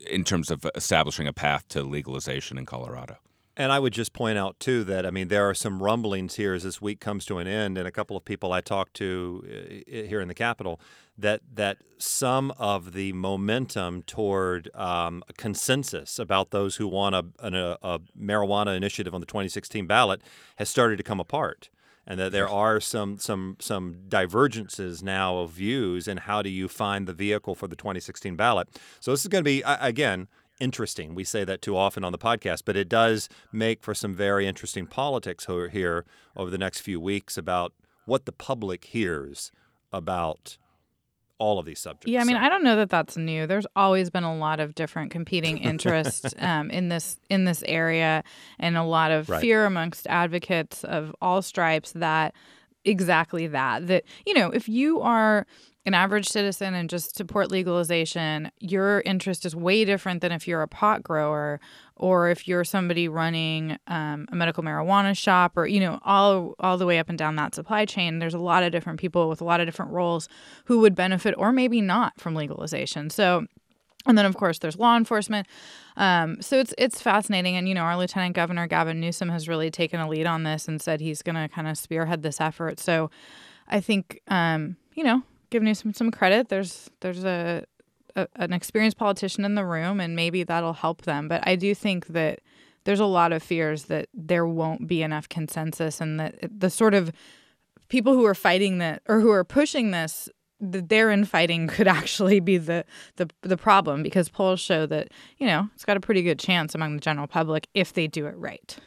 in 0.08 0.24
terms 0.24 0.50
of 0.52 0.66
establishing 0.76 1.28
a 1.28 1.34
path 1.34 1.68
to 1.68 1.84
legalization 1.84 2.58
in 2.58 2.66
colorado 2.66 3.18
and 3.60 3.74
I 3.74 3.78
would 3.78 3.92
just 3.92 4.14
point 4.14 4.38
out 4.38 4.58
too 4.60 4.84
that 4.86 5.06
I 5.06 5.12
mean 5.12 5.28
there 5.28 5.48
are 5.48 5.54
some 5.54 5.84
rumblings 5.84 6.36
here 6.36 6.54
as 6.54 6.64
this 6.64 6.82
week 6.82 7.02
comes 7.02 7.26
to 7.26 7.38
an 7.38 7.48
end, 7.48 7.78
and 7.78 7.86
a 7.86 7.92
couple 7.92 8.16
of 8.16 8.24
people 8.24 8.54
I 8.54 8.62
talked 8.62 8.94
to 8.96 9.44
uh, 9.46 10.08
here 10.08 10.22
in 10.22 10.30
the 10.30 10.34
Capitol 10.34 10.80
that 11.18 11.42
that 11.54 11.78
some 11.98 12.52
of 12.58 12.94
the 12.94 13.12
momentum 13.12 14.04
toward 14.04 14.74
um, 14.74 15.22
consensus 15.38 16.18
about 16.18 16.52
those 16.52 16.78
who 16.78 16.88
want 16.88 17.14
a, 17.14 17.26
a, 17.40 17.78
a 17.84 18.00
marijuana 18.18 18.76
initiative 18.78 19.14
on 19.14 19.20
the 19.20 19.28
2016 19.28 19.86
ballot 19.86 20.22
has 20.56 20.70
started 20.70 20.96
to 20.96 21.04
come 21.04 21.20
apart 21.20 21.70
and 22.08 22.18
that 22.18 22.32
there 22.32 22.48
are 22.48 22.80
some 22.80 23.18
some 23.18 23.58
some 23.60 23.98
divergences 24.08 25.04
now 25.04 25.40
of 25.40 25.52
views 25.52 26.08
and 26.08 26.22
how 26.22 26.42
do 26.42 26.50
you 26.50 26.70
find 26.70 27.08
the 27.08 27.14
vehicle 27.14 27.56
for 27.56 27.68
the 27.68 27.76
2016 27.76 28.38
ballot. 28.38 28.70
So 29.02 29.12
this 29.12 29.22
is 29.22 29.28
going 29.28 29.44
to 29.44 29.50
be 29.50 29.62
again 29.66 30.30
interesting. 30.60 31.16
We 31.16 31.24
say 31.24 31.44
that 31.44 31.62
too 31.62 31.76
often 31.76 32.04
on 32.04 32.12
the 32.12 32.18
podcast, 32.18 32.64
but 32.66 32.76
it 32.76 32.90
does 32.90 33.30
make 33.52 33.82
for 33.84 33.94
some 33.94 34.14
very 34.14 34.48
interesting 34.48 34.86
politics 34.86 35.48
here 35.72 36.06
over 36.36 36.50
the 36.50 36.58
next 36.58 36.82
few 36.82 37.00
weeks 37.00 37.38
about 37.38 37.74
what 38.06 38.26
the 38.26 38.32
public 38.32 38.86
hears 38.86 39.52
about 39.92 40.58
all 41.40 41.58
of 41.58 41.66
these 41.66 41.80
subjects. 41.80 42.08
Yeah, 42.10 42.22
I 42.22 42.26
mean, 42.26 42.36
so. 42.36 42.42
I 42.42 42.50
don't 42.50 42.64
know 42.64 42.76
that 42.76 42.90
that's 42.90 43.18
new. 43.18 43.48
There's 43.48 43.66
always 43.76 44.10
been 44.10 44.26
a 44.26 44.38
lot 44.38 44.60
of 44.60 44.76
different 44.76 45.12
competing 45.12 45.58
interests 45.72 46.34
um, 46.40 46.70
in 46.70 46.90
this 46.90 47.18
in 47.30 47.46
this 47.46 47.64
area, 47.66 48.24
and 48.60 48.78
a 48.78 48.84
lot 48.84 49.12
of 49.12 49.30
right. 49.30 49.42
fear 49.42 49.66
amongst 49.66 50.06
advocates 50.08 50.84
of 50.84 51.16
all 51.22 51.42
stripes 51.42 51.94
that 51.94 52.36
exactly 52.86 53.48
that. 53.48 53.88
That, 53.88 54.04
you 54.26 54.34
know, 54.34 54.52
if 54.52 54.68
you 54.70 55.02
are 55.02 55.48
an 55.86 55.94
average 55.94 56.28
citizen 56.28 56.74
and 56.74 56.90
just 56.90 57.16
support 57.16 57.50
legalization, 57.50 58.52
your 58.60 59.02
interest 59.02 59.46
is 59.46 59.56
way 59.56 59.86
different 59.86 60.22
than 60.22 60.32
if 60.32 60.48
you're 60.48 60.62
a 60.62 60.68
pot 60.68 61.02
grower 61.04 61.60
or 61.96 62.30
if 62.30 62.48
you're 62.48 62.64
somebody 62.64 63.08
running 63.08 63.78
um, 63.88 64.28
a 64.32 64.36
medical 64.36 64.64
marijuana 64.64 65.18
shop 65.18 65.58
or 65.58 65.66
you 65.68 65.80
know 65.80 66.00
all 66.04 66.56
all 66.60 66.78
the 66.78 66.86
way 66.86 67.00
up 67.00 67.10
and 67.10 67.18
down 67.18 67.36
that 67.38 67.56
supply 67.56 67.86
chain. 67.86 68.20
There's 68.20 68.34
a 68.34 68.40
lot 68.40 68.64
of 68.64 68.72
different 68.72 69.00
people 69.00 69.30
with 69.30 69.42
a 69.42 69.46
lot 69.46 69.62
of 69.62 69.68
different 69.68 69.92
roles 69.92 70.28
who 70.66 70.80
would 70.80 70.96
benefit 70.96 71.34
or 71.38 71.52
maybe 71.52 71.82
not 71.82 72.20
from 72.20 72.36
legalization. 72.36 73.10
So 73.10 73.46
and 74.06 74.18
then, 74.18 74.26
of 74.26 74.36
course, 74.36 74.60
there's 74.60 74.78
law 74.78 74.96
enforcement. 74.96 75.48
Um, 75.98 76.42
so 76.42 76.58
it's 76.58 76.74
it's 76.78 77.02
fascinating, 77.02 77.58
and 77.58 77.68
you 77.68 77.76
know, 77.76 77.82
our 77.82 77.98
Lieutenant 77.98 78.36
Governor 78.36 78.66
Gavin 78.68 79.00
Newsom 79.00 79.30
has 79.30 79.48
really 79.48 79.70
taken 79.70 80.00
a 80.00 80.08
lead 80.08 80.26
on 80.26 80.44
this 80.44 80.68
and 80.68 80.82
said 80.82 81.02
he's 81.02 81.22
going 81.22 81.36
to 81.36 81.54
kind 81.54 81.68
of 81.68 81.78
spearhead 81.78 82.24
this 82.24 82.40
effort. 82.40 82.80
So 82.80 83.12
I 83.68 83.82
think, 83.82 84.22
um, 84.30 84.78
you 84.96 85.04
know, 85.04 85.24
give 85.50 85.64
Newsom 85.64 85.94
some 85.94 85.94
some 85.94 86.12
credit. 86.12 86.50
There's 86.50 86.90
there's 87.02 87.24
a, 87.24 87.64
a 88.16 88.28
an 88.36 88.54
experienced 88.54 88.98
politician 88.98 89.46
in 89.46 89.56
the 89.56 89.66
room, 89.66 90.00
and 90.00 90.16
maybe 90.16 90.44
that'll 90.44 90.74
help 90.74 91.04
them. 91.04 91.28
But 91.28 91.48
I 91.48 91.56
do 91.56 91.74
think 91.76 92.08
that 92.08 92.42
there's 92.84 93.00
a 93.00 93.06
lot 93.06 93.32
of 93.32 93.44
fears 93.44 93.86
that 93.86 94.08
there 94.14 94.46
won't 94.46 94.88
be 94.88 95.02
enough 95.02 95.30
consensus, 95.30 96.02
and 96.02 96.20
that 96.20 96.36
the 96.42 96.70
sort 96.70 96.94
of 96.94 97.12
people 97.90 98.14
who 98.14 98.26
are 98.26 98.36
fighting 98.36 98.78
that 98.80 99.02
or 99.08 99.20
who 99.20 99.32
are 99.32 99.44
pushing 99.44 99.92
this 99.92 100.30
that 100.62 100.90
their 100.90 101.10
infighting 101.10 101.68
could 101.76 101.88
actually 101.88 102.40
be 102.40 102.58
the, 102.58 102.86
the 103.16 103.30
the 103.42 103.58
problem 103.58 104.04
because 104.04 104.30
polls 104.30 104.60
show 104.60 104.86
that 104.86 105.10
you 105.38 105.48
know 105.48 105.70
it's 105.74 105.86
got 105.86 105.98
a 105.98 106.02
pretty 106.02 106.22
good 106.22 106.40
chance 106.40 106.76
among 106.76 106.96
the 106.96 107.02
general 107.02 107.28
public 107.28 107.68
if 107.74 107.94
they 107.94 108.08
do 108.08 108.26
it 108.26 108.38
right. 108.38 108.78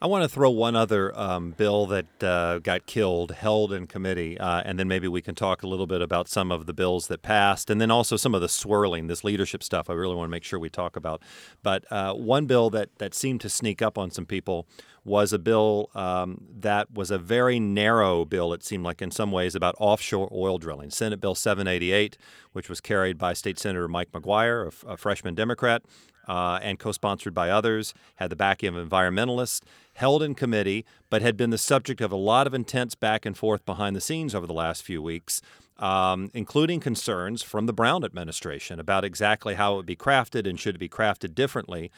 I 0.00 0.06
want 0.06 0.22
to 0.22 0.28
throw 0.28 0.48
one 0.50 0.76
other 0.76 1.16
um, 1.18 1.50
bill 1.50 1.86
that 1.86 2.22
uh, 2.22 2.60
got 2.60 2.86
killed, 2.86 3.32
held 3.32 3.72
in 3.72 3.88
committee, 3.88 4.38
uh, 4.38 4.62
and 4.64 4.78
then 4.78 4.86
maybe 4.86 5.08
we 5.08 5.20
can 5.20 5.34
talk 5.34 5.64
a 5.64 5.66
little 5.66 5.88
bit 5.88 6.00
about 6.00 6.28
some 6.28 6.52
of 6.52 6.66
the 6.66 6.72
bills 6.72 7.08
that 7.08 7.22
passed, 7.22 7.68
and 7.68 7.80
then 7.80 7.90
also 7.90 8.16
some 8.16 8.32
of 8.32 8.40
the 8.40 8.48
swirling, 8.48 9.08
this 9.08 9.24
leadership 9.24 9.60
stuff. 9.60 9.90
I 9.90 9.94
really 9.94 10.14
want 10.14 10.28
to 10.28 10.30
make 10.30 10.44
sure 10.44 10.60
we 10.60 10.70
talk 10.70 10.94
about. 10.94 11.20
But 11.64 11.84
uh, 11.90 12.14
one 12.14 12.46
bill 12.46 12.70
that 12.70 12.90
that 12.98 13.12
seemed 13.12 13.40
to 13.40 13.48
sneak 13.48 13.82
up 13.82 13.98
on 13.98 14.12
some 14.12 14.24
people 14.24 14.68
was 15.04 15.32
a 15.32 15.38
bill 15.38 15.90
um, 15.96 16.44
that 16.60 16.92
was 16.92 17.10
a 17.10 17.18
very 17.18 17.58
narrow 17.58 18.24
bill. 18.24 18.52
It 18.52 18.62
seemed 18.62 18.84
like 18.84 19.02
in 19.02 19.10
some 19.10 19.32
ways 19.32 19.56
about 19.56 19.74
offshore 19.80 20.28
oil 20.32 20.58
drilling. 20.58 20.90
Senate 20.90 21.20
Bill 21.20 21.34
788, 21.34 22.16
which 22.52 22.68
was 22.68 22.80
carried 22.80 23.18
by 23.18 23.32
State 23.32 23.58
Senator 23.58 23.88
Mike 23.88 24.12
McGuire, 24.12 24.70
a, 24.84 24.92
a 24.92 24.96
freshman 24.96 25.34
Democrat 25.34 25.82
uh, 26.28 26.58
and 26.62 26.78
co 26.78 26.92
sponsored 26.92 27.34
by 27.34 27.50
others, 27.50 27.94
had 28.16 28.30
the 28.30 28.36
backing 28.36 28.76
of 28.76 28.88
environmentalists, 28.88 29.62
held 29.94 30.22
in 30.22 30.34
committee, 30.34 30.84
but 31.10 31.22
had 31.22 31.36
been 31.36 31.50
the 31.50 31.58
subject 31.58 32.00
of 32.00 32.12
a 32.12 32.16
lot 32.16 32.46
of 32.46 32.54
intense 32.54 32.94
back 32.94 33.26
and 33.26 33.36
forth 33.36 33.64
behind 33.64 33.96
the 33.96 34.00
scenes 34.00 34.34
over 34.34 34.46
the 34.46 34.52
last 34.52 34.82
few 34.82 35.02
weeks. 35.02 35.40
Um, 35.80 36.32
including 36.34 36.80
concerns 36.80 37.40
from 37.44 37.66
the 37.66 37.72
Brown 37.72 38.04
administration 38.04 38.80
about 38.80 39.04
exactly 39.04 39.54
how 39.54 39.74
it 39.74 39.76
would 39.76 39.86
be 39.86 39.94
crafted 39.94 40.44
and 40.44 40.58
should 40.58 40.74
it 40.74 40.78
be 40.78 40.88
crafted 40.88 41.36
differently. 41.36 41.92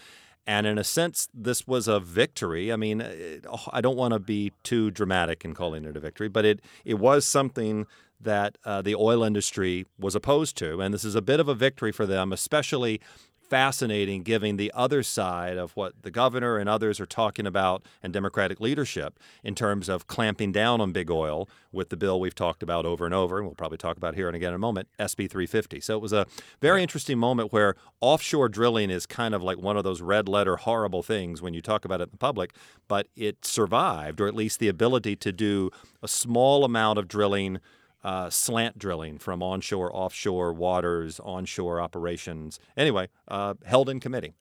And 0.46 0.66
in 0.66 0.76
a 0.76 0.84
sense, 0.84 1.28
this 1.32 1.66
was 1.66 1.88
a 1.88 1.98
victory. 1.98 2.72
I 2.72 2.76
mean, 2.76 3.00
it, 3.00 3.46
I 3.72 3.80
don't 3.80 3.96
want 3.96 4.12
to 4.12 4.18
be 4.18 4.52
too 4.64 4.90
dramatic 4.90 5.46
in 5.46 5.54
calling 5.54 5.86
it 5.86 5.96
a 5.96 6.00
victory, 6.00 6.28
but 6.28 6.44
it, 6.44 6.60
it 6.84 6.98
was 6.98 7.26
something 7.26 7.86
that 8.20 8.58
uh, 8.64 8.82
the 8.82 8.94
oil 8.94 9.22
industry 9.22 9.86
was 9.98 10.14
opposed 10.14 10.56
to. 10.58 10.80
And 10.80 10.92
this 10.92 11.04
is 11.04 11.14
a 11.14 11.22
bit 11.22 11.40
of 11.40 11.48
a 11.48 11.54
victory 11.54 11.92
for 11.92 12.06
them, 12.06 12.32
especially 12.32 13.00
fascinating 13.50 14.22
giving 14.22 14.56
the 14.56 14.70
other 14.74 15.02
side 15.02 15.58
of 15.58 15.72
what 15.72 15.92
the 16.02 16.10
governor 16.10 16.56
and 16.56 16.68
others 16.68 17.00
are 17.00 17.06
talking 17.06 17.46
about 17.46 17.84
and 18.00 18.12
Democratic 18.12 18.60
leadership 18.60 19.18
in 19.42 19.56
terms 19.56 19.88
of 19.88 20.06
clamping 20.06 20.52
down 20.52 20.80
on 20.80 20.92
big 20.92 21.10
oil 21.10 21.48
with 21.72 21.88
the 21.88 21.96
bill 21.96 22.20
we've 22.20 22.34
talked 22.34 22.62
about 22.62 22.86
over 22.86 23.04
and 23.04 23.14
over, 23.14 23.38
and 23.38 23.46
we'll 23.46 23.56
probably 23.56 23.76
talk 23.76 23.96
about 23.96 24.14
here 24.14 24.28
and 24.28 24.36
again 24.36 24.50
in 24.50 24.54
a 24.54 24.58
moment, 24.58 24.88
SB 25.00 25.28
350. 25.28 25.80
So 25.80 25.96
it 25.96 26.00
was 26.00 26.12
a 26.12 26.26
very 26.60 26.80
interesting 26.80 27.18
moment 27.18 27.52
where 27.52 27.74
offshore 28.00 28.48
drilling 28.48 28.88
is 28.88 29.04
kind 29.04 29.34
of 29.34 29.42
like 29.42 29.58
one 29.58 29.76
of 29.76 29.82
those 29.82 30.00
red 30.00 30.28
letter 30.28 30.56
horrible 30.56 31.02
things 31.02 31.42
when 31.42 31.52
you 31.52 31.60
talk 31.60 31.84
about 31.84 32.00
it 32.00 32.04
in 32.04 32.10
the 32.12 32.18
public, 32.18 32.54
but 32.86 33.08
it 33.16 33.44
survived, 33.44 34.20
or 34.20 34.28
at 34.28 34.34
least 34.34 34.60
the 34.60 34.68
ability 34.68 35.16
to 35.16 35.32
do 35.32 35.70
a 36.02 36.08
small 36.08 36.64
amount 36.64 37.00
of 37.00 37.08
drilling 37.08 37.58
uh, 38.02 38.30
slant 38.30 38.78
drilling 38.78 39.18
from 39.18 39.42
onshore, 39.42 39.94
offshore 39.94 40.52
waters, 40.52 41.20
onshore 41.20 41.80
operations. 41.80 42.58
Anyway, 42.76 43.08
uh, 43.28 43.54
held 43.64 43.88
in 43.88 44.00
committee. 44.00 44.34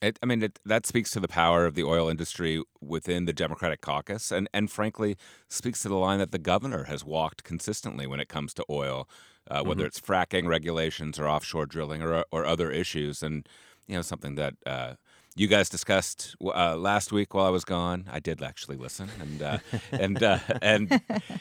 It, 0.00 0.18
I 0.22 0.26
mean, 0.26 0.42
it, 0.42 0.60
that 0.64 0.86
speaks 0.86 1.10
to 1.12 1.20
the 1.20 1.26
power 1.26 1.66
of 1.66 1.74
the 1.74 1.82
oil 1.82 2.08
industry 2.08 2.62
within 2.80 3.24
the 3.24 3.32
Democratic 3.32 3.80
caucus, 3.80 4.30
and, 4.30 4.48
and 4.54 4.70
frankly, 4.70 5.16
speaks 5.48 5.82
to 5.82 5.88
the 5.88 5.96
line 5.96 6.20
that 6.20 6.30
the 6.30 6.38
governor 6.38 6.84
has 6.84 7.04
walked 7.04 7.42
consistently 7.42 8.06
when 8.06 8.20
it 8.20 8.28
comes 8.28 8.54
to 8.54 8.64
oil, 8.70 9.08
uh, 9.50 9.62
whether 9.64 9.80
mm-hmm. 9.80 9.86
it's 9.86 10.00
fracking 10.00 10.46
regulations 10.46 11.18
or 11.18 11.26
offshore 11.26 11.66
drilling 11.66 12.00
or, 12.00 12.24
or 12.30 12.44
other 12.44 12.70
issues. 12.70 13.24
And, 13.24 13.48
you 13.88 13.96
know, 13.96 14.02
something 14.02 14.36
that 14.36 14.54
uh, 14.64 14.94
you 15.34 15.48
guys 15.48 15.68
discussed 15.68 16.36
uh, 16.44 16.76
last 16.76 17.10
week 17.12 17.34
while 17.34 17.46
I 17.46 17.50
was 17.50 17.64
gone. 17.64 18.04
I 18.10 18.20
did 18.20 18.42
actually 18.42 18.76
listen, 18.76 19.08
and 19.20 19.42
uh, 19.42 19.58
and 19.92 20.22
uh, 20.22 20.38
and 20.60 21.00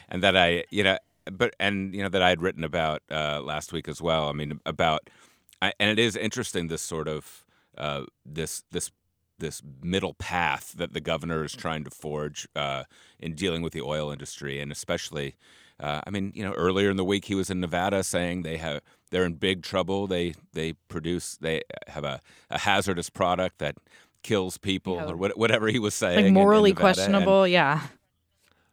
and 0.10 0.24
that 0.24 0.38
I, 0.38 0.64
you 0.70 0.84
know, 0.84 0.98
but 1.32 1.56
and 1.60 1.94
you 1.94 2.04
know 2.04 2.10
that 2.10 2.22
I 2.22 2.30
had 2.30 2.42
written 2.42 2.64
about 2.64 3.02
uh, 3.12 3.42
last 3.42 3.74
week 3.74 3.88
as 3.88 4.02
well. 4.02 4.30
I 4.30 4.34
mean 4.34 4.60
about, 4.66 5.10
I, 5.62 5.74
and 5.80 5.90
it 5.90 6.00
is 6.00 6.16
interesting 6.16 6.68
this 6.68 6.82
sort 6.82 7.08
of 7.08 7.46
uh, 7.78 8.04
this 8.26 8.64
this 8.72 8.92
this 9.40 9.62
middle 9.84 10.14
path 10.16 10.74
that 10.78 10.94
the 10.94 11.00
governor 11.00 11.44
is 11.44 11.54
trying 11.54 11.84
to 11.84 11.92
forge 11.92 12.48
uh, 12.56 12.84
in 13.20 13.36
dealing 13.36 13.62
with 13.62 13.74
the 13.74 13.82
oil 13.82 14.12
industry, 14.12 14.60
and 14.60 14.72
especially, 14.72 15.36
uh, 15.80 16.02
I 16.06 16.10
mean, 16.10 16.32
you 16.36 16.44
know, 16.44 16.54
earlier 16.54 16.90
in 16.90 16.98
the 16.98 17.06
week 17.06 17.26
he 17.26 17.36
was 17.36 17.50
in 17.50 17.60
Nevada 17.60 18.04
saying 18.04 18.42
they 18.42 18.58
have 18.58 18.82
they're 19.12 19.26
in 19.26 19.34
big 19.34 19.64
trouble. 19.64 20.08
They 20.08 20.34
they 20.54 20.74
produce 20.74 21.38
they 21.38 21.62
have 21.88 22.04
a, 22.04 22.22
a 22.50 22.60
hazardous 22.60 23.10
product 23.10 23.60
that 23.60 23.78
kills 24.24 24.58
people 24.58 24.96
yeah. 24.96 25.12
or 25.12 25.16
whatever 25.16 25.68
he 25.68 25.80
was 25.80 25.94
saying. 25.94 26.26
Like 26.26 26.34
morally 26.34 26.72
in, 26.72 26.78
in 26.78 26.82
questionable, 26.82 27.44
and, 27.44 27.54
yeah 27.54 27.82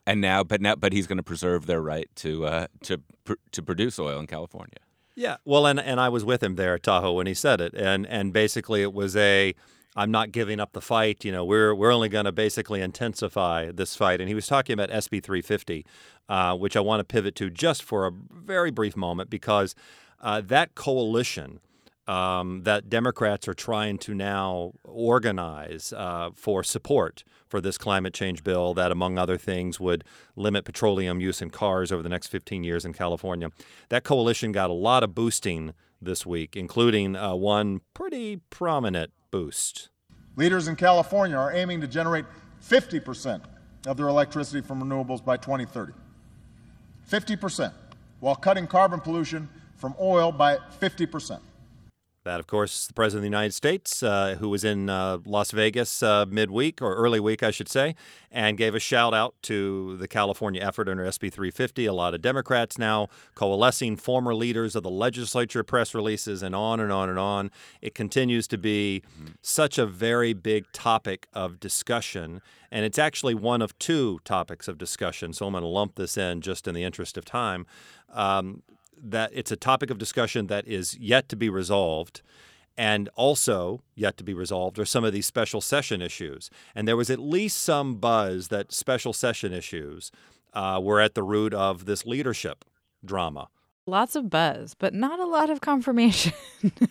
and 0.07 0.21
now, 0.21 0.45
but 0.45 0.61
now, 0.61 0.75
but 0.75 0.93
he's 0.93 1.07
going 1.07 1.19
to 1.19 1.23
preserve 1.23 1.67
their 1.67 1.81
right 1.81 2.09
to 2.17 2.47
uh, 2.47 2.67
to 2.83 2.99
pr- 3.25 3.35
to 3.53 3.63
produce 3.63 3.99
oil 3.99 4.19
in 4.19 4.27
California. 4.27 4.79
Yeah, 5.15 5.37
well, 5.45 5.67
and 5.67 5.79
and 5.81 6.01
I 6.01 6.09
was 6.09 6.25
with 6.25 6.43
him 6.43 6.57
there 6.57 6.75
at 6.75 6.83
Tahoe 6.83 7.13
when 7.13 7.27
he 7.27 7.35
said 7.35 7.61
it, 7.61 7.75
and 7.75 8.07
and 8.07 8.33
basically 8.33 8.83
it 8.83 8.93
was 8.93 9.17
a. 9.17 9.55
I'm 9.97 10.11
not 10.11 10.33
giving 10.33 10.59
up 10.59 10.73
the 10.73 10.81
fight. 10.81 11.25
You 11.25 11.31
know, 11.31 11.45
we're 11.45 11.73
we're 11.73 11.93
only 11.93 12.09
going 12.09 12.25
to 12.25 12.33
basically 12.33 12.81
intensify 12.81 13.71
this 13.71 13.95
fight. 13.95 14.21
And 14.21 14.29
he 14.29 14.35
was 14.35 14.49
talking 14.49 14.75
about 14.75 14.91
SB 14.91 15.23
350, 15.23 15.87
uh, 16.29 16.57
which 16.57 16.77
I 16.77 16.81
want 16.81 16.99
to 16.99 17.05
pivot 17.05 17.37
to 17.37 17.49
just 17.49 17.85
for 17.85 18.05
a 18.07 18.11
very 18.11 18.73
brief 18.73 18.97
moment 18.97 19.31
because 19.31 19.77
uh, 20.21 20.41
that 20.41 20.75
coalition 20.75 21.61
um, 22.07 22.63
that 22.65 22.89
Democrats 22.91 23.49
are 23.49 23.55
trying 23.55 23.99
to 23.99 24.15
now 24.15 24.73
organize 24.85 25.93
uh, 25.97 26.31
for 26.35 26.63
support 26.63 27.25
for 27.49 27.61
this 27.61 27.79
climate 27.79 28.13
change 28.13 28.45
bill 28.45 28.75
that, 28.75 28.93
among 28.93 29.19
other 29.19 29.39
things, 29.39 29.81
would 29.81 30.05
limit 30.37 30.65
petroleum 30.65 31.21
use 31.21 31.41
in 31.41 31.51
cars 31.51 31.91
over 31.93 32.03
the 32.03 32.09
next 32.09 32.29
15 32.29 32.65
years 32.65 32.85
in 32.85 32.93
California. 32.93 33.51
That 33.89 34.05
coalition 34.05 34.53
got 34.53 34.71
a 34.71 34.75
lot 34.75 35.03
of 35.03 35.15
boosting 35.15 35.73
this 36.01 36.27
week, 36.27 36.57
including 36.57 37.17
uh, 37.17 37.35
one 37.35 37.81
pretty 37.95 38.37
prominent 38.51 39.13
boost. 39.31 39.89
Leaders 40.37 40.69
in 40.69 40.77
California 40.77 41.37
are 41.37 41.53
aiming 41.53 41.81
to 41.81 41.87
generate 41.87 42.25
50% 42.63 43.41
of 43.87 43.97
their 43.97 44.09
electricity 44.09 44.61
from 44.61 44.83
renewables 44.83 45.25
by 45.25 45.37
2030. 45.37 45.93
50%, 47.09 47.73
while 48.21 48.35
cutting 48.35 48.67
carbon 48.67 49.01
pollution 49.01 49.49
from 49.77 49.95
oil 50.01 50.33
by 50.33 50.59
50%. 50.81 51.41
That, 52.25 52.41
of 52.41 52.47
course, 52.47 52.87
the 52.87 52.95
President 52.95 53.19
of 53.19 53.23
the 53.23 53.37
United 53.37 53.53
States, 53.53 54.03
uh, 54.03 54.37
who 54.41 54.49
was 54.49 54.65
in 54.65 54.89
uh, 54.89 55.19
Las 55.27 55.51
Vegas 55.51 56.03
uh, 56.03 56.25
midweek, 56.27 56.81
or 56.81 56.95
early 56.95 57.21
week, 57.21 57.43
I 57.43 57.51
should 57.51 57.69
say, 57.69 57.95
and 58.31 58.57
gave 58.57 58.75
a 58.75 58.81
shout 58.81 59.13
out 59.13 59.35
to 59.43 59.99
the 59.99 60.09
California 60.09 60.63
effort 60.63 60.89
under 60.89 61.05
SB 61.05 61.31
350. 61.31 61.85
A 61.85 61.93
lot 61.93 62.15
of 62.15 62.23
Democrats 62.23 62.79
now 62.79 63.09
coalescing, 63.35 63.97
former 63.97 64.35
leaders 64.35 64.75
of 64.75 64.83
the 64.83 64.91
legislature, 64.91 65.63
press 65.63 65.95
releases, 65.95 66.43
and 66.43 66.55
on 66.55 66.81
and 66.81 66.91
on 66.91 67.11
and 67.11 67.19
on. 67.19 67.51
It 67.83 67.95
continues 67.95 68.49
to 68.49 68.57
be 68.57 69.03
mm-hmm. 69.19 69.33
such 69.43 69.77
a 69.77 69.85
very 69.85 70.33
big 70.33 70.65
topic 70.73 71.27
of 71.35 71.61
discussion, 71.61 72.41
and 72.71 72.87
it's 72.87 72.99
actually 72.99 73.35
one 73.35 73.61
of 73.61 73.79
two 73.79 74.19
topics 74.25 74.67
of 74.67 74.79
discussion. 74.79 75.35
So 75.35 75.47
I'm 75.47 75.53
going 75.53 75.61
to 75.61 75.69
lump 75.69 75.97
this 75.97 76.17
in 76.17 76.41
just 76.41 76.67
in 76.67 76.75
the 76.75 76.85
interest 76.85 77.19
of 77.19 77.27
time. 77.27 77.67
Um, 78.15 78.63
that 79.03 79.31
it's 79.33 79.51
a 79.51 79.57
topic 79.57 79.91
of 79.91 79.99
discussion 79.99 80.47
that 80.49 80.67
is 80.67 80.97
yet 80.99 81.29
to 81.31 81.37
be 81.37 81.49
resolved. 81.49 82.23
And 82.77 83.09
also, 83.15 83.83
yet 83.95 84.17
to 84.17 84.25
be 84.25 84.35
resolved, 84.35 84.79
are 84.79 84.85
some 84.85 85.05
of 85.05 85.13
these 85.13 85.27
special 85.27 85.61
session 85.61 86.03
issues. 86.03 86.51
And 86.75 86.89
there 86.89 86.97
was 86.97 87.09
at 87.09 87.21
least 87.21 87.63
some 87.63 87.97
buzz 87.97 88.49
that 88.49 88.73
special 88.73 89.13
session 89.13 89.53
issues 89.53 90.11
uh, 90.53 90.81
were 90.83 91.01
at 91.01 91.15
the 91.15 91.23
root 91.23 91.55
of 91.55 91.85
this 91.85 92.05
leadership 92.05 92.65
drama. 93.05 93.49
Lots 93.87 94.17
of 94.17 94.31
buzz, 94.31 94.75
but 94.75 94.95
not 94.95 95.21
a 95.21 95.27
lot 95.27 95.51
of 95.51 95.61
confirmation. 95.61 96.33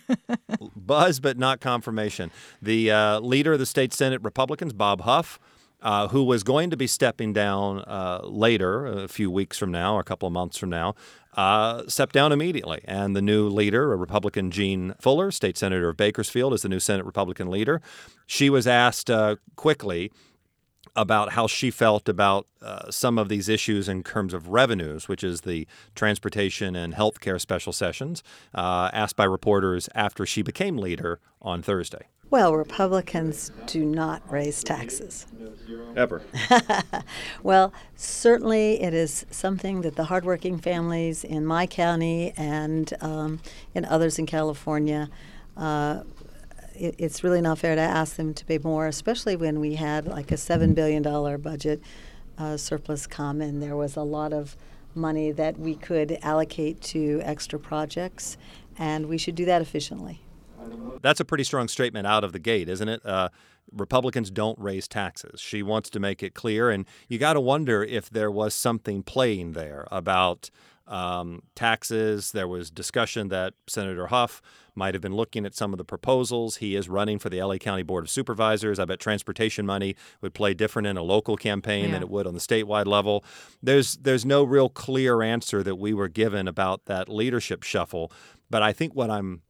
buzz, 0.76 1.18
but 1.18 1.36
not 1.36 1.60
confirmation. 1.60 2.30
The 2.62 2.92
uh, 2.92 3.18
leader 3.18 3.54
of 3.54 3.58
the 3.58 3.66
state 3.66 3.92
Senate 3.92 4.22
Republicans, 4.22 4.72
Bob 4.72 5.00
Huff, 5.00 5.40
uh, 5.84 6.08
who 6.08 6.24
was 6.24 6.42
going 6.42 6.70
to 6.70 6.76
be 6.76 6.86
stepping 6.86 7.32
down 7.32 7.80
uh, 7.80 8.20
later, 8.24 8.86
a 8.86 9.06
few 9.06 9.30
weeks 9.30 9.58
from 9.58 9.70
now, 9.70 9.94
or 9.94 10.00
a 10.00 10.04
couple 10.04 10.26
of 10.26 10.32
months 10.32 10.56
from 10.56 10.70
now, 10.70 10.94
uh, 11.34 11.82
stepped 11.86 12.14
down 12.14 12.32
immediately. 12.32 12.80
And 12.86 13.14
the 13.14 13.22
new 13.22 13.48
leader, 13.48 13.92
a 13.92 13.96
Republican 13.96 14.50
Jean 14.50 14.94
Fuller, 14.98 15.30
state 15.30 15.58
senator 15.58 15.90
of 15.90 15.96
Bakersfield, 15.98 16.54
is 16.54 16.62
the 16.62 16.70
new 16.70 16.80
Senate 16.80 17.04
Republican 17.04 17.50
leader. 17.50 17.82
She 18.26 18.48
was 18.48 18.66
asked 18.66 19.10
uh, 19.10 19.36
quickly 19.56 20.10
about 20.96 21.32
how 21.32 21.46
she 21.46 21.70
felt 21.70 22.08
about 22.08 22.46
uh, 22.62 22.90
some 22.90 23.18
of 23.18 23.28
these 23.28 23.48
issues 23.48 23.88
in 23.88 24.02
terms 24.02 24.32
of 24.32 24.48
revenues, 24.48 25.08
which 25.08 25.24
is 25.24 25.42
the 25.42 25.66
transportation 25.94 26.76
and 26.76 26.94
healthcare 26.94 27.40
special 27.40 27.72
sessions, 27.72 28.22
uh, 28.54 28.90
asked 28.92 29.16
by 29.16 29.24
reporters 29.24 29.88
after 29.94 30.24
she 30.24 30.40
became 30.40 30.78
leader 30.78 31.20
on 31.42 31.62
Thursday. 31.62 32.06
Well, 32.34 32.56
Republicans 32.56 33.52
do 33.66 33.84
not 33.84 34.20
raise 34.28 34.64
taxes. 34.64 35.24
Ever. 35.96 36.20
well, 37.44 37.72
certainly 37.94 38.82
it 38.82 38.92
is 38.92 39.24
something 39.30 39.82
that 39.82 39.94
the 39.94 40.02
hardworking 40.02 40.58
families 40.58 41.22
in 41.22 41.46
my 41.46 41.68
county 41.68 42.32
and 42.36 42.92
um, 43.00 43.38
in 43.72 43.84
others 43.84 44.18
in 44.18 44.26
California 44.26 45.10
uh, 45.56 46.02
it, 46.74 46.96
it's 46.98 47.22
really 47.22 47.40
not 47.40 47.60
fair 47.60 47.76
to 47.76 47.80
ask 47.80 48.16
them 48.16 48.34
to 48.34 48.44
pay 48.44 48.58
more, 48.58 48.88
especially 48.88 49.36
when 49.36 49.60
we 49.60 49.76
had 49.76 50.08
like 50.08 50.32
a 50.32 50.34
$7 50.34 50.74
billion 50.74 51.04
budget 51.40 51.80
uh, 52.36 52.56
surplus 52.56 53.06
come 53.06 53.40
and 53.40 53.62
there 53.62 53.76
was 53.76 53.94
a 53.94 54.02
lot 54.02 54.32
of 54.32 54.56
money 54.92 55.30
that 55.30 55.56
we 55.56 55.76
could 55.76 56.18
allocate 56.20 56.80
to 56.80 57.20
extra 57.22 57.60
projects, 57.60 58.36
and 58.76 59.06
we 59.06 59.18
should 59.18 59.36
do 59.36 59.44
that 59.44 59.62
efficiently. 59.62 60.23
That's 61.02 61.20
a 61.20 61.24
pretty 61.24 61.44
strong 61.44 61.68
statement 61.68 62.06
out 62.06 62.24
of 62.24 62.32
the 62.32 62.38
gate, 62.38 62.68
isn't 62.68 62.88
it? 62.88 63.04
Uh, 63.04 63.28
Republicans 63.72 64.30
don't 64.30 64.58
raise 64.58 64.86
taxes. 64.88 65.40
She 65.40 65.62
wants 65.62 65.90
to 65.90 66.00
make 66.00 66.22
it 66.22 66.34
clear, 66.34 66.70
and 66.70 66.86
you 67.08 67.18
got 67.18 67.34
to 67.34 67.40
wonder 67.40 67.82
if 67.82 68.08
there 68.10 68.30
was 68.30 68.54
something 68.54 69.02
playing 69.02 69.52
there 69.52 69.86
about 69.90 70.50
um, 70.86 71.42
taxes. 71.54 72.32
There 72.32 72.46
was 72.48 72.70
discussion 72.70 73.28
that 73.28 73.54
Senator 73.66 74.08
Huff 74.08 74.42
might 74.74 74.94
have 74.94 75.00
been 75.00 75.14
looking 75.14 75.46
at 75.46 75.54
some 75.54 75.72
of 75.72 75.78
the 75.78 75.84
proposals. 75.84 76.56
He 76.56 76.74
is 76.76 76.88
running 76.88 77.18
for 77.18 77.30
the 77.30 77.42
LA 77.42 77.56
County 77.56 77.82
Board 77.82 78.04
of 78.04 78.10
Supervisors. 78.10 78.78
I 78.78 78.84
bet 78.84 79.00
transportation 79.00 79.64
money 79.64 79.96
would 80.20 80.34
play 80.34 80.52
different 80.52 80.86
in 80.86 80.96
a 80.96 81.02
local 81.02 81.36
campaign 81.36 81.86
Yeah. 81.86 81.90
than 81.92 82.02
it 82.02 82.10
would 82.10 82.26
on 82.26 82.34
the 82.34 82.40
statewide 82.40 82.86
level. 82.86 83.24
There's 83.62 83.96
there's 83.96 84.26
no 84.26 84.42
real 84.44 84.68
clear 84.68 85.22
answer 85.22 85.62
that 85.62 85.76
we 85.76 85.94
were 85.94 86.08
given 86.08 86.46
about 86.48 86.84
that 86.86 87.08
leadership 87.08 87.62
shuffle. 87.62 88.12
But 88.50 88.62
I 88.62 88.72
think 88.72 88.94
what 88.94 89.10
I'm 89.10 89.40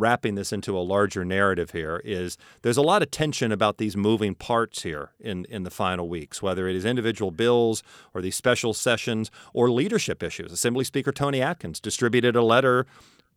wrapping 0.00 0.34
this 0.34 0.52
into 0.52 0.76
a 0.76 0.80
larger 0.80 1.24
narrative 1.24 1.70
here 1.70 2.00
is 2.04 2.36
there's 2.62 2.76
a 2.76 2.82
lot 2.82 3.02
of 3.02 3.10
tension 3.10 3.52
about 3.52 3.78
these 3.78 3.96
moving 3.96 4.34
parts 4.34 4.82
here 4.82 5.10
in, 5.20 5.44
in 5.46 5.64
the 5.64 5.70
final 5.70 6.08
weeks, 6.08 6.42
whether 6.42 6.68
it 6.68 6.76
is 6.76 6.84
individual 6.84 7.30
bills 7.30 7.82
or 8.14 8.22
these 8.22 8.36
special 8.36 8.74
sessions 8.74 9.30
or 9.52 9.70
leadership 9.70 10.22
issues. 10.22 10.52
Assembly 10.52 10.84
Speaker 10.84 11.12
Toni 11.12 11.42
Atkins 11.42 11.80
distributed 11.80 12.36
a 12.36 12.42
letter 12.42 12.86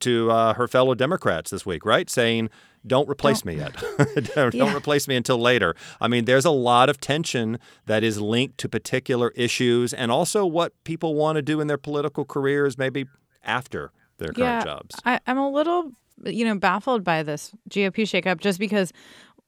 to 0.02 0.32
uh, 0.32 0.54
her 0.56 0.68
fellow 0.68 0.96
Democrats 0.96 1.52
this 1.52 1.66
week, 1.66 1.86
right? 1.86 2.10
Saying, 2.10 2.50
don't 2.86 3.08
replace 3.08 3.46
me 3.46 3.56
yet. 3.56 3.76
don't, 4.36 4.54
don't 4.54 4.76
replace 4.76 5.08
me 5.08 5.16
until 5.16 5.38
later. 5.38 5.76
I 6.00 6.08
mean, 6.08 6.26
there's 6.26 6.46
a 6.46 6.52
lot 6.52 6.90
of 6.90 7.00
tension 7.00 7.60
that 7.86 8.04
is 8.04 8.20
linked 8.20 8.58
to 8.60 8.70
particular 8.70 9.30
issues 9.36 9.94
and 9.94 10.12
also 10.12 10.46
what 10.46 10.74
people 10.84 11.16
want 11.16 11.36
to 11.36 11.42
do 11.42 11.62
in 11.62 11.68
their 11.68 11.78
political 11.78 12.26
careers, 12.26 12.78
maybe 12.78 13.06
after 13.44 13.92
their 14.18 14.34
current 14.34 14.66
jobs. 14.66 14.96
I, 15.06 15.20
I'm 15.28 15.38
a 15.38 15.50
little, 15.50 15.92
you 16.26 16.46
know, 16.46 16.56
baffled 16.56 17.04
by 17.04 17.24
this 17.24 17.52
GOP 17.70 18.04
shakeup 18.04 18.40
just 18.40 18.60
because 18.60 18.92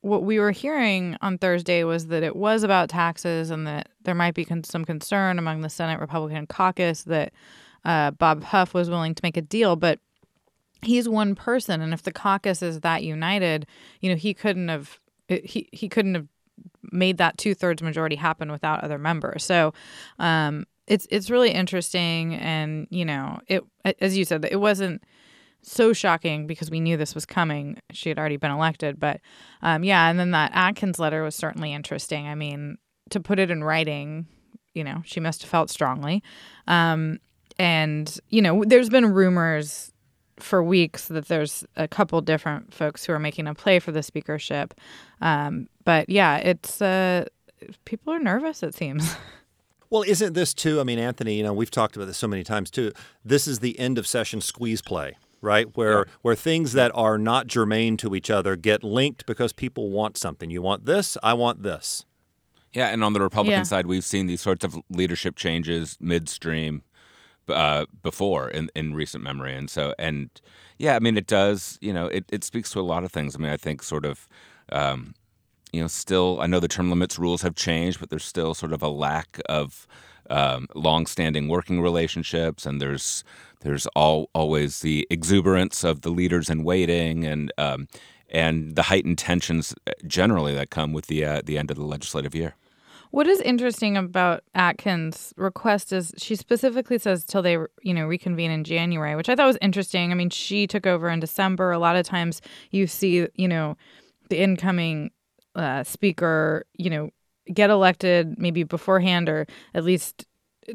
what 0.01 0.23
we 0.23 0.38
were 0.38 0.51
hearing 0.51 1.15
on 1.21 1.38
Thursday 1.38 1.83
was 1.86 2.07
that 2.07 2.23
it 2.23 2.36
was 2.36 2.63
about 2.63 2.89
taxes 2.89 3.49
and 3.49 3.65
that 3.65 3.88
there 4.03 4.13
might 4.13 4.33
be 4.33 4.43
con- 4.43 4.63
some 4.63 4.83
concern 4.83 5.39
among 5.39 5.62
the 5.62 5.69
Senate 5.69 5.99
Republican 5.99 6.45
caucus 6.45 7.03
that 7.03 7.31
uh, 7.86 8.12
Bob 8.12 8.43
Huff 8.43 8.73
was 8.73 8.89
willing 8.89 9.15
to 9.15 9.21
make 9.23 9.38
a 9.38 9.41
deal, 9.41 9.75
but 9.75 9.99
he's 10.81 11.07
one 11.07 11.36
person, 11.36 11.81
and 11.81 11.93
if 11.93 12.03
the 12.03 12.12
caucus 12.12 12.62
is 12.62 12.81
that 12.81 13.03
united, 13.03 13.65
you 14.01 14.09
know, 14.09 14.15
he 14.15 14.33
couldn't 14.33 14.67
have 14.67 14.99
he 15.29 15.69
he 15.71 15.88
couldn't 15.89 16.15
have 16.15 16.27
made 16.91 17.17
that 17.17 17.38
two 17.38 17.55
thirds 17.55 17.81
majority 17.81 18.15
happen 18.15 18.51
without 18.51 18.83
other 18.83 18.97
members. 18.97 19.43
So 19.43 19.73
um, 20.19 20.65
it's 20.88 21.07
it's 21.09 21.29
really 21.29 21.51
interesting, 21.51 22.36
and 22.36 22.88
you 22.89 23.05
know, 23.05 23.39
it 23.47 23.63
as 24.01 24.17
you 24.17 24.25
said, 24.25 24.45
it 24.49 24.59
wasn't 24.59 25.01
so 25.63 25.93
shocking 25.93 26.47
because 26.47 26.69
we 26.69 26.80
knew 26.80 26.97
this 26.97 27.15
was 27.15 27.26
coming. 27.26 27.78
She 27.91 28.10
had 28.10 28.19
already 28.19 28.38
been 28.38 28.52
elected, 28.52 28.99
but 28.99 29.21
um, 29.62 29.84
yeah, 29.84 30.10
and 30.10 30.19
then 30.19 30.32
that 30.32 30.52
Atkins 30.54 30.99
letter 30.99 31.23
was 31.23 31.36
certainly 31.36 31.73
interesting. 31.73 32.28
I 32.28 32.36
mean, 32.36 32.78
to 33.10 33.19
put 33.19 33.39
it 33.39 33.49
in 33.49 33.63
writing, 33.63 34.28
you 34.73 34.84
know, 34.84 35.02
she 35.06 35.19
must 35.19 35.41
have 35.41 35.49
felt 35.49 35.69
strongly, 35.69 36.23
um, 36.67 37.19
and 37.58 38.19
you 38.30 38.41
know, 38.41 38.63
there's 38.65 38.89
been 38.89 39.13
rumors 39.13 39.91
for 40.39 40.63
weeks 40.63 41.08
that 41.10 41.28
there's 41.28 41.63
a 41.76 41.88
couple 41.88 42.19
different 42.21 42.73
folks 42.73 43.06
who 43.06 43.13
are 43.13 43.19
making 43.19 43.47
a 43.47 43.54
play 43.54 43.80
for 43.80 43.91
the 43.91 44.02
speakership. 44.02 44.73
Um, 45.21 45.67
but 45.86 46.10
yeah, 46.10 46.38
it's 46.38 46.82
uh, 46.82 47.26
people 47.86 48.13
are 48.13 48.19
nervous. 48.19 48.63
It 48.63 48.76
seems. 48.76 49.15
Well, 49.93 50.02
isn't 50.08 50.34
this 50.34 50.56
too? 50.56 50.80
I 50.80 50.84
mean, 50.84 50.97
Anthony, 50.97 51.36
you 51.36 51.43
know, 51.43 51.54
we've 51.54 51.69
talked 51.69 51.95
about 51.95 52.06
this 52.06 52.17
so 52.17 52.28
many 52.28 52.43
times 52.43 52.71
too. 52.71 52.93
This 53.23 53.47
is 53.47 53.60
the 53.60 53.78
end 53.78 53.99
of 53.99 54.08
session 54.08 54.41
squeeze 54.41 54.82
play, 54.82 55.17
right? 55.43 55.67
Where 55.77 56.06
where 56.21 56.36
things 56.36 56.73
that 56.73 56.91
are 56.95 57.17
not 57.19 57.45
germane 57.47 57.97
to 57.97 58.15
each 58.15 58.29
other 58.32 58.56
get 58.56 58.84
linked 58.84 59.25
because 59.27 59.53
people 59.53 59.91
want 59.91 60.17
something. 60.17 60.49
You 60.49 60.62
want 60.62 60.86
this, 60.86 61.17
I 61.21 61.34
want 61.34 61.62
this. 61.62 62.06
Yeah, 62.71 62.88
and 62.88 63.03
on 63.03 63.13
the 63.13 63.21
Republican 63.21 63.60
Yeah. 63.60 63.63
side, 63.63 63.86
we've 63.86 64.03
seen 64.03 64.25
these 64.25 64.41
sorts 64.41 64.63
of 64.65 64.75
leadership 64.89 65.36
changes 65.36 65.97
midstream 65.99 66.82
uh, 67.47 67.86
before 68.01 68.49
in, 68.49 68.69
in 68.73 68.95
recent 68.95 69.23
memory, 69.23 69.53
and 69.53 69.69
so 69.69 69.93
and 69.99 70.29
yeah, 70.79 70.95
I 70.95 70.99
mean 70.99 71.17
it 71.17 71.27
does. 71.27 71.77
You 71.82 71.93
know, 71.93 72.08
it, 72.08 72.25
it 72.32 72.43
speaks 72.43 72.71
to 72.71 72.79
a 72.79 72.82
lot 72.93 73.03
of 73.03 73.12
things. 73.12 73.36
I 73.36 73.39
mean, 73.39 73.51
I 73.51 73.58
think 73.58 73.84
sort 73.84 74.06
of. 74.06 74.27
Um, 74.71 75.13
you 75.73 75.81
know, 75.81 75.88
still, 75.88 76.39
I 76.39 76.45
know 76.47 76.59
the 76.59 76.67
term 76.67 76.89
limits 76.89 77.19
rules 77.19 77.41
have 77.41 77.55
changed, 77.55 77.99
but 77.99 78.09
there's 78.09 78.23
still 78.23 78.53
sort 78.53 78.73
of 78.73 78.81
a 78.83 78.88
lack 78.88 79.41
of 79.49 79.88
um, 80.29 80.67
long-standing 80.75 81.47
working 81.47 81.81
relationships, 81.81 82.65
and 82.65 82.79
there's 82.79 83.23
there's 83.62 83.88
all 83.88 84.29
always 84.33 84.79
the 84.79 85.07
exuberance 85.09 85.83
of 85.83 86.01
the 86.01 86.09
leaders 86.09 86.49
in 86.49 86.63
waiting, 86.63 87.25
and 87.25 87.51
um, 87.57 87.88
and 88.29 88.75
the 88.75 88.83
heightened 88.83 89.17
tensions 89.17 89.73
uh, 89.88 89.91
generally 90.07 90.53
that 90.53 90.69
come 90.69 90.93
with 90.93 91.07
the 91.07 91.25
uh, 91.25 91.41
the 91.43 91.57
end 91.57 91.71
of 91.71 91.77
the 91.77 91.86
legislative 91.86 92.36
year. 92.36 92.55
What 93.12 93.27
is 93.27 93.41
interesting 93.41 93.95
about 93.95 94.43
Atkins' 94.55 95.33
request 95.38 95.93
is 95.93 96.13
she 96.17 96.36
specifically 96.36 96.97
says 96.97 97.25
till 97.25 97.43
they, 97.43 97.57
you 97.83 97.93
know, 97.93 98.07
reconvene 98.07 98.49
in 98.49 98.63
January, 98.63 99.15
which 99.15 99.29
I 99.29 99.36
thought 99.36 99.45
was 99.45 99.57
interesting. 99.62 100.12
I 100.12 100.15
mean, 100.15 100.31
she 100.31 100.65
took 100.65 100.88
over 100.88 101.09
in 101.09 101.19
December. 101.19 101.71
A 101.71 101.77
lot 101.77 101.95
of 101.95 102.07
times 102.07 102.41
you 102.71 102.88
see, 102.88 103.27
you 103.36 103.47
know, 103.47 103.77
the 104.29 104.41
incoming 104.41 105.12
uh, 105.56 105.84
speaker, 105.84 106.66
you 106.78 106.89
know, 106.89 107.10
get 107.54 107.70
elected 107.70 108.38
maybe 108.39 108.63
beforehand 108.63 109.28
or 109.30 109.46
at 109.74 109.84
least 109.84 110.26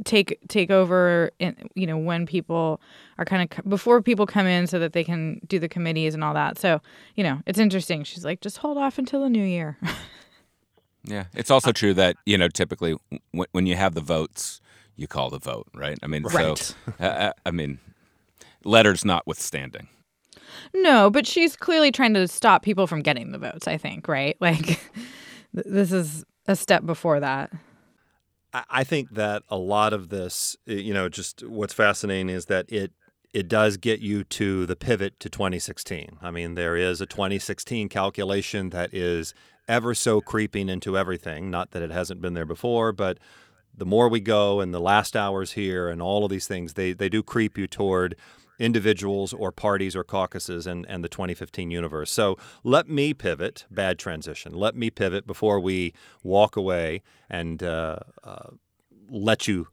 take 0.05 0.39
take 0.49 0.71
over 0.71 1.31
in, 1.39 1.57
you 1.75 1.87
know 1.87 1.97
when 1.97 2.27
people 2.27 2.79
are 3.17 3.25
kind 3.25 3.51
of 3.51 3.65
before 3.71 4.03
people 4.03 4.27
come 4.27 4.47
in 4.47 4.67
so 4.67 4.79
that 4.79 4.93
they 4.93 5.03
can 5.03 5.41
do 5.47 5.59
the 5.59 5.67
committees 5.67 6.13
and 6.13 6.23
all 6.23 6.35
that 6.35 6.59
so 6.59 6.79
you 7.15 7.25
know 7.25 7.41
it's 7.47 7.59
interesting 7.59 8.05
she's 8.05 8.23
like 8.23 8.43
just 8.43 8.59
hold 8.59 8.77
off 8.77 8.99
until 8.99 9.23
the 9.23 9.31
new 9.31 9.43
year 9.43 9.79
Yeah, 11.05 11.25
it's 11.35 11.51
also 11.51 11.73
true 11.73 11.95
that 11.95 12.17
you 12.27 12.37
know 12.37 12.49
typically 12.49 12.97
when, 13.31 13.47
when 13.53 13.67
you 13.67 13.77
have 13.77 13.95
the 13.95 14.03
votes, 14.03 14.61
you 14.97 15.07
call 15.07 15.31
the 15.31 15.39
vote, 15.39 15.67
right? 15.75 15.99
I 16.03 16.07
mean, 16.07 16.25
Right. 16.25 16.59
so 16.59 16.75
uh, 17.01 17.33
I 17.47 17.51
mean, 17.51 17.79
letters 18.65 19.05
notwithstanding. 19.07 19.89
No, 20.75 21.11
but 21.11 21.27
she's 21.27 21.57
clearly 21.57 21.91
trying 21.93 22.15
to 22.15 22.29
stop 22.29 22.63
people 22.63 22.87
from 22.87 23.03
getting 23.03 23.33
the 23.33 23.39
votes, 23.39 23.69
I 23.69 23.77
think, 23.77 24.09
right? 24.09 24.37
Like 24.49 24.81
this 25.53 25.93
is 25.93 26.25
a 26.47 26.55
step 26.57 26.85
before 26.85 27.21
that. 27.21 27.51
I 28.53 28.85
think 28.85 29.11
that 29.11 29.43
a 29.49 29.57
lot 29.57 29.93
of 29.93 30.09
this, 30.09 30.57
uh, 30.69 30.73
you 30.73 30.95
know, 30.95 31.09
just 31.09 31.43
what's 31.47 31.75
fascinating 31.75 32.31
is 32.31 32.47
that 32.47 32.71
it 32.71 32.93
it 33.35 33.47
does 33.47 33.77
get 33.77 34.01
you 34.01 34.25
to 34.25 34.65
the 34.65 34.75
pivot 34.75 35.21
to 35.21 35.29
2016. 35.29 36.19
I 36.23 36.31
mean, 36.31 36.55
there 36.55 36.77
is 36.77 37.03
a 37.03 37.07
2016 37.07 37.91
calculation 37.91 38.71
that 38.71 38.95
is 38.95 39.35
ever 39.69 39.95
so 39.95 40.23
creeping 40.23 40.71
into 40.71 40.97
everything. 40.97 41.51
Not 41.51 41.73
that 41.73 41.83
it 41.83 41.91
hasn't 41.91 42.23
been 42.23 42.33
there 42.33 42.47
before, 42.47 42.93
but 42.93 43.19
the 43.77 43.85
more 43.85 44.09
we 44.09 44.21
go 44.21 44.61
and 44.61 44.73
the 44.73 44.81
last 44.81 45.15
hours 45.15 45.53
here 45.53 45.89
and 45.89 46.01
all 46.01 46.25
of 46.25 46.31
these 46.31 46.47
things, 46.47 46.75
they 46.75 46.93
they 46.93 47.09
do 47.09 47.23
creep 47.23 47.59
you 47.59 47.67
toward 47.67 48.17
individuals 48.59 49.33
or 49.33 49.53
parties 49.53 49.95
or 49.95 50.05
caucuses 50.05 50.67
and, 50.67 50.85
and 50.89 51.05
the 51.05 51.09
2015 51.09 51.71
universe. 51.71 52.11
So 52.11 52.37
let 52.65 52.89
me 52.89 53.15
pivot, 53.15 53.67
bad 53.71 53.99
transition. 53.99 54.53
Let 54.53 54.75
me 54.75 54.91
pivot 54.91 55.27
before 55.27 55.61
we 55.61 55.95
walk 56.23 56.57
away 56.57 57.03
and 57.31 57.63
uh, 57.63 57.99
uh, 58.25 58.51
let 59.11 59.49
you 59.49 59.69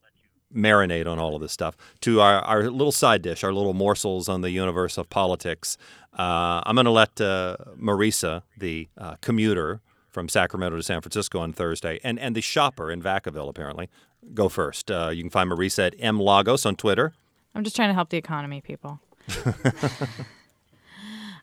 marinate 0.54 1.08
on 1.08 1.19
all 1.19 1.36
of 1.36 1.41
this 1.41 1.52
stuff 1.52 1.76
to 2.02 2.21
our, 2.21 2.39
our 2.41 2.69
little 2.69 2.91
side 2.91 3.21
dish, 3.21 3.43
our 3.43 3.54
little 3.54 3.74
morsels 3.74 4.30
on 4.30 4.41
the 4.41 4.52
universe 4.52 4.98
of 4.98 5.10
politics. 5.10 5.78
Uh, 6.17 6.62
I'm 6.65 6.76
going 6.76 6.86
to 6.86 6.91
let 6.91 7.19
uh, 7.19 7.58
Marisa, 7.78 8.43
the 8.58 8.88
uh, 8.98 9.15
commuter 9.21 9.82
from 10.12 10.30
Sacramento 10.30 10.78
to 10.78 10.84
San 10.84 11.02
Francisco 11.02 11.39
on 11.39 11.52
Thursday, 11.52 12.00
and 12.02 12.17
and 12.17 12.36
the 12.36 12.41
shopper 12.41 12.89
in 12.89 13.02
Vacaville 13.02 13.50
apparently. 13.50 13.89
Go 14.34 14.48
first. 14.48 14.89
Uh, 14.89 15.10
you 15.13 15.21
can 15.21 15.30
find 15.30 15.52
Marisa 15.52 15.88
at 15.88 15.95
M 16.00 16.19
Lagos 16.19 16.65
on 16.65 16.76
Twitter. 16.76 17.13
I'm 17.56 17.63
just 17.63 17.76
trying 17.76 17.89
to 17.89 17.94
help 17.94 18.10
the 18.10 18.18
economy, 18.18 18.62
people. 18.62 19.00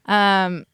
um, 0.06 0.66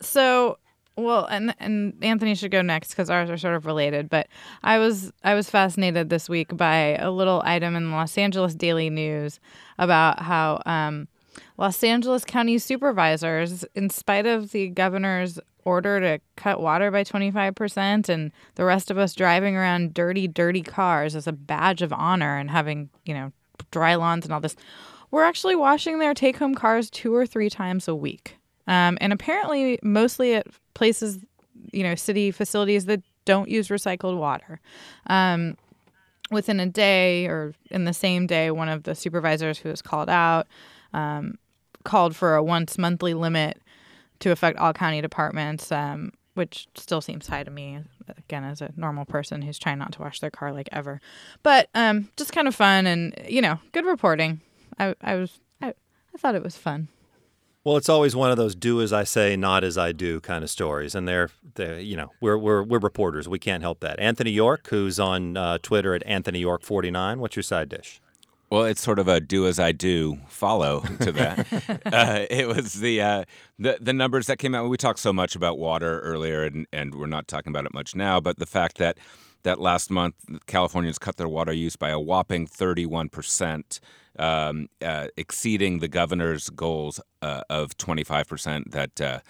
so 0.00 0.58
well, 0.96 1.24
and 1.26 1.54
and 1.58 1.94
Anthony 2.02 2.34
should 2.34 2.50
go 2.50 2.62
next 2.62 2.90
because 2.90 3.08
ours 3.08 3.30
are 3.30 3.38
sort 3.38 3.54
of 3.54 3.64
related. 3.64 4.10
But 4.10 4.26
I 4.62 4.78
was 4.78 5.12
I 5.24 5.34
was 5.34 5.48
fascinated 5.48 6.10
this 6.10 6.28
week 6.28 6.54
by 6.56 6.96
a 6.96 7.10
little 7.10 7.42
item 7.44 7.76
in 7.76 7.90
the 7.90 7.96
Los 7.96 8.18
Angeles 8.18 8.54
Daily 8.54 8.90
News 8.90 9.40
about 9.78 10.20
how 10.20 10.60
um, 10.66 11.08
Los 11.56 11.82
Angeles 11.82 12.24
County 12.24 12.58
supervisors, 12.58 13.64
in 13.74 13.88
spite 13.88 14.26
of 14.26 14.52
the 14.52 14.68
governor's 14.68 15.38
order 15.64 16.00
to 16.00 16.20
cut 16.36 16.60
water 16.60 16.90
by 16.90 17.04
25% 17.04 18.08
and 18.08 18.32
the 18.56 18.64
rest 18.64 18.90
of 18.90 18.98
us 18.98 19.14
driving 19.14 19.56
around 19.56 19.94
dirty 19.94 20.26
dirty 20.26 20.60
cars 20.60 21.14
as 21.14 21.28
a 21.28 21.32
badge 21.32 21.82
of 21.82 21.92
honor 21.92 22.36
and 22.36 22.50
having 22.50 22.90
you 23.04 23.14
know 23.14 23.32
dry 23.72 23.96
lawns 23.96 24.24
and 24.24 24.32
all 24.32 24.40
this 24.40 24.54
we're 25.12 25.24
actually 25.24 25.54
washing 25.54 25.98
their 25.98 26.14
take 26.14 26.38
home 26.38 26.54
cars 26.54 26.90
two 26.90 27.14
or 27.14 27.26
three 27.26 27.50
times 27.50 27.86
a 27.86 27.94
week. 27.94 28.38
Um, 28.66 28.96
and 29.00 29.12
apparently 29.12 29.78
mostly 29.82 30.34
at 30.34 30.46
places 30.74 31.18
you 31.72 31.84
know 31.84 31.94
city 31.94 32.32
facilities 32.32 32.86
that 32.86 33.02
don't 33.24 33.48
use 33.48 33.68
recycled 33.68 34.18
water. 34.18 34.60
Um, 35.06 35.56
within 36.30 36.58
a 36.58 36.66
day 36.66 37.26
or 37.26 37.52
in 37.70 37.84
the 37.84 37.92
same 37.92 38.26
day 38.26 38.50
one 38.50 38.68
of 38.68 38.84
the 38.84 38.94
supervisors 38.94 39.58
who 39.58 39.68
was 39.68 39.82
called 39.82 40.08
out 40.08 40.48
um, 40.94 41.34
called 41.84 42.16
for 42.16 42.34
a 42.34 42.42
once 42.42 42.78
monthly 42.78 43.12
limit 43.12 43.60
to 44.20 44.30
affect 44.30 44.58
all 44.58 44.72
county 44.72 45.00
departments, 45.02 45.70
um, 45.72 46.12
which 46.34 46.66
still 46.74 47.00
seems 47.00 47.26
high 47.26 47.44
to 47.44 47.50
me. 47.50 47.80
Again, 48.16 48.44
as 48.44 48.60
a 48.60 48.72
normal 48.76 49.04
person 49.04 49.42
who's 49.42 49.58
trying 49.58 49.78
not 49.78 49.92
to 49.92 50.02
wash 50.02 50.20
their 50.20 50.30
car 50.30 50.52
like 50.52 50.68
ever, 50.72 51.00
but 51.42 51.68
um, 51.74 52.10
just 52.16 52.32
kind 52.32 52.48
of 52.48 52.54
fun 52.54 52.86
and 52.86 53.14
you 53.28 53.42
know, 53.42 53.58
good 53.72 53.84
reporting. 53.84 54.40
I, 54.78 54.94
I 55.00 55.14
was 55.16 55.40
I, 55.60 55.68
I 56.14 56.18
thought 56.18 56.34
it 56.34 56.42
was 56.42 56.56
fun. 56.56 56.88
Well, 57.64 57.76
it's 57.76 57.88
always 57.88 58.16
one 58.16 58.30
of 58.30 58.36
those 58.36 58.56
"do 58.56 58.80
as 58.80 58.92
I 58.92 59.04
say, 59.04 59.36
not 59.36 59.62
as 59.62 59.78
I 59.78 59.92
do" 59.92 60.20
kind 60.20 60.42
of 60.42 60.50
stories, 60.50 60.96
and 60.96 61.06
they're, 61.06 61.30
they're 61.54 61.78
you 61.78 61.96
know, 61.96 62.10
we're, 62.20 62.36
we're 62.36 62.62
we're 62.64 62.80
reporters. 62.80 63.28
We 63.28 63.38
can't 63.38 63.62
help 63.62 63.80
that. 63.80 64.00
Anthony 64.00 64.32
York, 64.32 64.66
who's 64.68 64.98
on 64.98 65.36
uh, 65.36 65.58
Twitter 65.62 65.94
at 65.94 66.02
Anthony 66.04 66.40
York 66.40 66.62
forty 66.62 66.90
nine. 66.90 67.20
What's 67.20 67.36
your 67.36 67.44
side 67.44 67.68
dish? 67.68 68.00
Well, 68.52 68.64
it's 68.64 68.82
sort 68.82 68.98
of 68.98 69.08
a 69.08 69.18
do 69.18 69.46
as 69.46 69.58
I 69.58 69.72
do 69.72 70.18
follow 70.28 70.80
to 71.00 71.10
that. 71.12 71.80
uh, 71.86 72.26
it 72.28 72.46
was 72.46 72.74
the, 72.74 73.00
uh, 73.00 73.24
the 73.58 73.78
the 73.80 73.94
numbers 73.94 74.26
that 74.26 74.38
came 74.38 74.54
out. 74.54 74.68
We 74.68 74.76
talked 74.76 74.98
so 74.98 75.10
much 75.10 75.34
about 75.34 75.58
water 75.58 76.00
earlier, 76.00 76.44
and, 76.44 76.66
and 76.70 76.94
we're 76.94 77.06
not 77.06 77.28
talking 77.28 77.50
about 77.50 77.64
it 77.64 77.72
much 77.72 77.96
now. 77.96 78.20
But 78.20 78.38
the 78.38 78.44
fact 78.44 78.76
that 78.76 78.98
that 79.44 79.58
last 79.58 79.90
month 79.90 80.16
Californians 80.44 80.98
cut 80.98 81.16
their 81.16 81.30
water 81.30 81.54
use 81.54 81.76
by 81.76 81.88
a 81.88 81.98
whopping 81.98 82.46
31 82.46 83.08
percent, 83.08 83.80
um, 84.18 84.68
uh, 84.82 85.06
exceeding 85.16 85.78
the 85.78 85.88
governor's 85.88 86.50
goals 86.50 87.00
uh, 87.22 87.44
of 87.48 87.78
25 87.78 88.28
percent. 88.28 88.70
That 88.72 89.00
uh, 89.00 89.20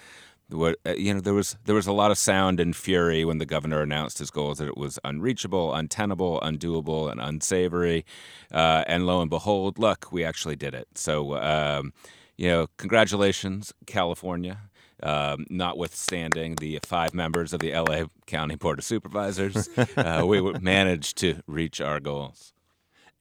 what 0.53 0.77
uh, 0.85 0.93
you 0.93 1.13
know 1.13 1.19
there 1.19 1.33
was 1.33 1.57
there 1.65 1.75
was 1.75 1.87
a 1.87 1.91
lot 1.91 2.11
of 2.11 2.17
sound 2.17 2.59
and 2.59 2.75
fury 2.75 3.25
when 3.25 3.37
the 3.37 3.45
governor 3.45 3.81
announced 3.81 4.19
his 4.19 4.31
goals 4.31 4.59
that 4.59 4.67
it 4.67 4.77
was 4.77 4.99
unreachable, 5.03 5.73
untenable, 5.73 6.39
undoable, 6.41 7.11
and 7.11 7.19
unsavory. 7.19 8.05
Uh, 8.51 8.83
and 8.87 9.05
lo 9.05 9.21
and 9.21 9.29
behold, 9.29 9.79
look, 9.79 10.11
we 10.11 10.23
actually 10.23 10.55
did 10.55 10.73
it. 10.73 10.87
So 10.95 11.35
um, 11.37 11.93
you 12.37 12.47
know, 12.47 12.67
congratulations, 12.77 13.73
California. 13.85 14.59
Um, 15.01 15.45
notwithstanding 15.49 16.55
the 16.55 16.79
five 16.81 17.13
members 17.13 17.51
of 17.51 17.59
the 17.59 17.73
LA 17.73 18.05
County 18.25 18.55
Board 18.55 18.79
of 18.79 18.85
Supervisors, 18.85 19.67
uh, 19.97 20.23
we 20.25 20.39
managed 20.59 21.17
to 21.17 21.41
reach 21.45 21.81
our 21.81 21.99
goals. 21.99 22.53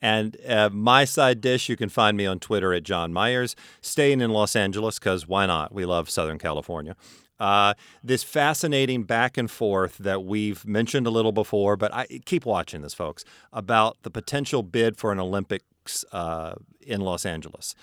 And 0.03 0.37
uh, 0.47 0.69
my 0.73 1.05
side 1.05 1.41
dish, 1.41 1.69
you 1.69 1.77
can 1.77 1.89
find 1.89 2.17
me 2.17 2.27
on 2.27 2.41
Twitter 2.41 2.75
at 2.75 2.83
John 2.83 3.13
Myers, 3.13 3.55
staying 3.81 4.21
in 4.21 4.31
Los 4.31 4.57
Angeles 4.57 4.99
because 4.99 5.29
why 5.29 5.47
not? 5.47 5.73
We 5.73 5.85
love 5.85 6.11
Southern 6.11 6.39
California. 6.39 6.97
Uh, 7.43 7.75
this 8.05 8.23
fascinating 8.23 9.03
back 9.03 9.37
and 9.37 9.51
forth 9.51 9.99
that 9.99 10.23
we've 10.23 10.65
mentioned 10.65 11.09
a 11.09 11.11
little 11.11 11.33
before, 11.33 11.77
but 11.77 11.93
I 11.93 12.07
keep 12.25 12.47
watching 12.47 12.83
this, 12.83 12.95
folks, 12.95 13.25
about 13.53 13.97
the 14.05 14.13
potential 14.13 14.63
bid 14.63 14.97
for 14.97 15.11
an 15.11 15.19
Olympics 15.19 16.05
uh, 16.13 16.55
in 16.87 17.01
Los 17.01 17.27
Angeles. 17.27 17.75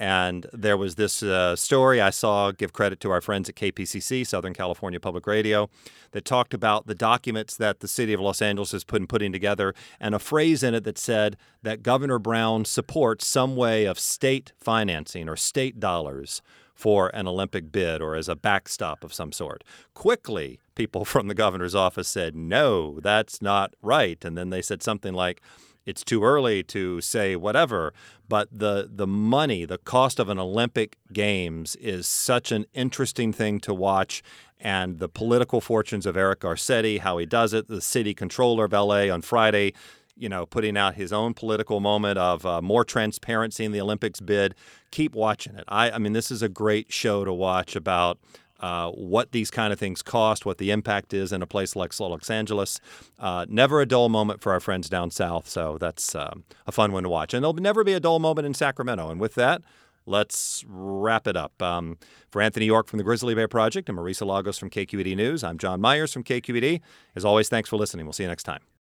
And 0.00 0.46
there 0.52 0.76
was 0.76 0.94
this 0.94 1.20
uh, 1.24 1.56
story 1.56 2.00
I 2.00 2.10
saw, 2.10 2.52
give 2.52 2.72
credit 2.72 3.00
to 3.00 3.10
our 3.10 3.20
friends 3.20 3.48
at 3.48 3.56
KPCC, 3.56 4.24
Southern 4.24 4.54
California 4.54 5.00
Public 5.00 5.26
Radio, 5.26 5.68
that 6.12 6.24
talked 6.24 6.54
about 6.54 6.86
the 6.86 6.94
documents 6.94 7.56
that 7.56 7.80
the 7.80 7.88
city 7.88 8.12
of 8.12 8.20
Los 8.20 8.40
Angeles 8.40 8.70
has 8.70 8.84
been 8.84 9.08
putting 9.08 9.32
together 9.32 9.74
and 9.98 10.14
a 10.14 10.20
phrase 10.20 10.62
in 10.62 10.74
it 10.74 10.84
that 10.84 10.96
said 10.96 11.36
that 11.64 11.82
Governor 11.82 12.20
Brown 12.20 12.64
supports 12.64 13.26
some 13.26 13.56
way 13.56 13.84
of 13.84 13.98
state 13.98 14.52
financing 14.60 15.28
or 15.28 15.34
state 15.34 15.80
dollars 15.80 16.40
for 16.78 17.08
an 17.08 17.26
Olympic 17.26 17.72
bid 17.72 18.00
or 18.00 18.14
as 18.14 18.28
a 18.28 18.36
backstop 18.36 19.02
of 19.02 19.12
some 19.12 19.32
sort. 19.32 19.64
Quickly, 19.94 20.60
people 20.76 21.04
from 21.12 21.26
the 21.26 21.34
governor's 21.34 21.74
office 21.74 22.06
said, 22.06 22.36
no, 22.36 23.00
that's 23.00 23.42
not 23.42 23.74
right. 23.82 24.24
And 24.24 24.38
then 24.38 24.50
they 24.50 24.62
said 24.62 24.82
something 24.82 25.12
like, 25.12 25.42
it's 25.84 26.04
too 26.04 26.22
early 26.22 26.62
to 26.64 27.00
say 27.00 27.34
whatever, 27.34 27.94
but 28.28 28.48
the 28.52 28.90
the 28.92 29.06
money, 29.06 29.64
the 29.64 29.78
cost 29.78 30.20
of 30.20 30.28
an 30.28 30.38
Olympic 30.38 30.98
Games 31.14 31.76
is 31.76 32.06
such 32.06 32.52
an 32.52 32.66
interesting 32.74 33.32
thing 33.32 33.58
to 33.60 33.72
watch. 33.72 34.22
And 34.60 34.98
the 34.98 35.08
political 35.08 35.62
fortunes 35.62 36.04
of 36.04 36.14
Eric 36.14 36.40
Garcetti, 36.40 37.00
how 37.00 37.16
he 37.16 37.24
does 37.24 37.54
it, 37.54 37.68
the 37.68 37.80
city 37.80 38.12
controller 38.12 38.66
of 38.66 38.72
LA 38.72 39.08
on 39.08 39.22
Friday, 39.22 39.72
you 40.18 40.28
know, 40.28 40.46
putting 40.46 40.76
out 40.76 40.94
his 40.94 41.12
own 41.12 41.34
political 41.34 41.80
moment 41.80 42.18
of 42.18 42.44
uh, 42.44 42.60
more 42.60 42.84
transparency 42.84 43.64
in 43.64 43.72
the 43.72 43.80
Olympics 43.80 44.20
bid. 44.20 44.54
Keep 44.90 45.14
watching 45.14 45.54
it. 45.54 45.64
I, 45.68 45.90
I 45.92 45.98
mean, 45.98 46.12
this 46.12 46.30
is 46.30 46.42
a 46.42 46.48
great 46.48 46.92
show 46.92 47.24
to 47.24 47.32
watch 47.32 47.76
about 47.76 48.18
uh, 48.60 48.90
what 48.90 49.32
these 49.32 49.50
kind 49.50 49.72
of 49.72 49.78
things 49.78 50.02
cost, 50.02 50.44
what 50.44 50.58
the 50.58 50.70
impact 50.70 51.14
is 51.14 51.32
in 51.32 51.42
a 51.42 51.46
place 51.46 51.76
like 51.76 51.98
Los 52.00 52.30
Angeles. 52.30 52.80
Uh, 53.18 53.46
never 53.48 53.80
a 53.80 53.86
dull 53.86 54.08
moment 54.08 54.40
for 54.40 54.52
our 54.52 54.60
friends 54.60 54.88
down 54.88 55.10
south. 55.10 55.48
So 55.48 55.78
that's 55.78 56.14
um, 56.14 56.44
a 56.66 56.72
fun 56.72 56.92
one 56.92 57.04
to 57.04 57.08
watch. 57.08 57.34
And 57.34 57.44
there'll 57.44 57.54
never 57.54 57.84
be 57.84 57.92
a 57.92 58.00
dull 58.00 58.18
moment 58.18 58.46
in 58.46 58.54
Sacramento. 58.54 59.10
And 59.10 59.20
with 59.20 59.34
that, 59.36 59.62
let's 60.06 60.64
wrap 60.66 61.26
it 61.28 61.36
up. 61.36 61.60
Um, 61.62 61.98
for 62.30 62.42
Anthony 62.42 62.66
York 62.66 62.88
from 62.88 62.98
the 62.98 63.04
Grizzly 63.04 63.34
Bear 63.34 63.48
Project 63.48 63.88
and 63.88 63.96
Marisa 63.96 64.26
Lagos 64.26 64.58
from 64.58 64.70
KQED 64.70 65.16
News, 65.16 65.44
I'm 65.44 65.58
John 65.58 65.80
Myers 65.80 66.12
from 66.12 66.24
KQED. 66.24 66.80
As 67.14 67.24
always, 67.24 67.48
thanks 67.48 67.68
for 67.68 67.76
listening. 67.76 68.06
We'll 68.06 68.12
see 68.12 68.24
you 68.24 68.28
next 68.28 68.42
time. 68.42 68.68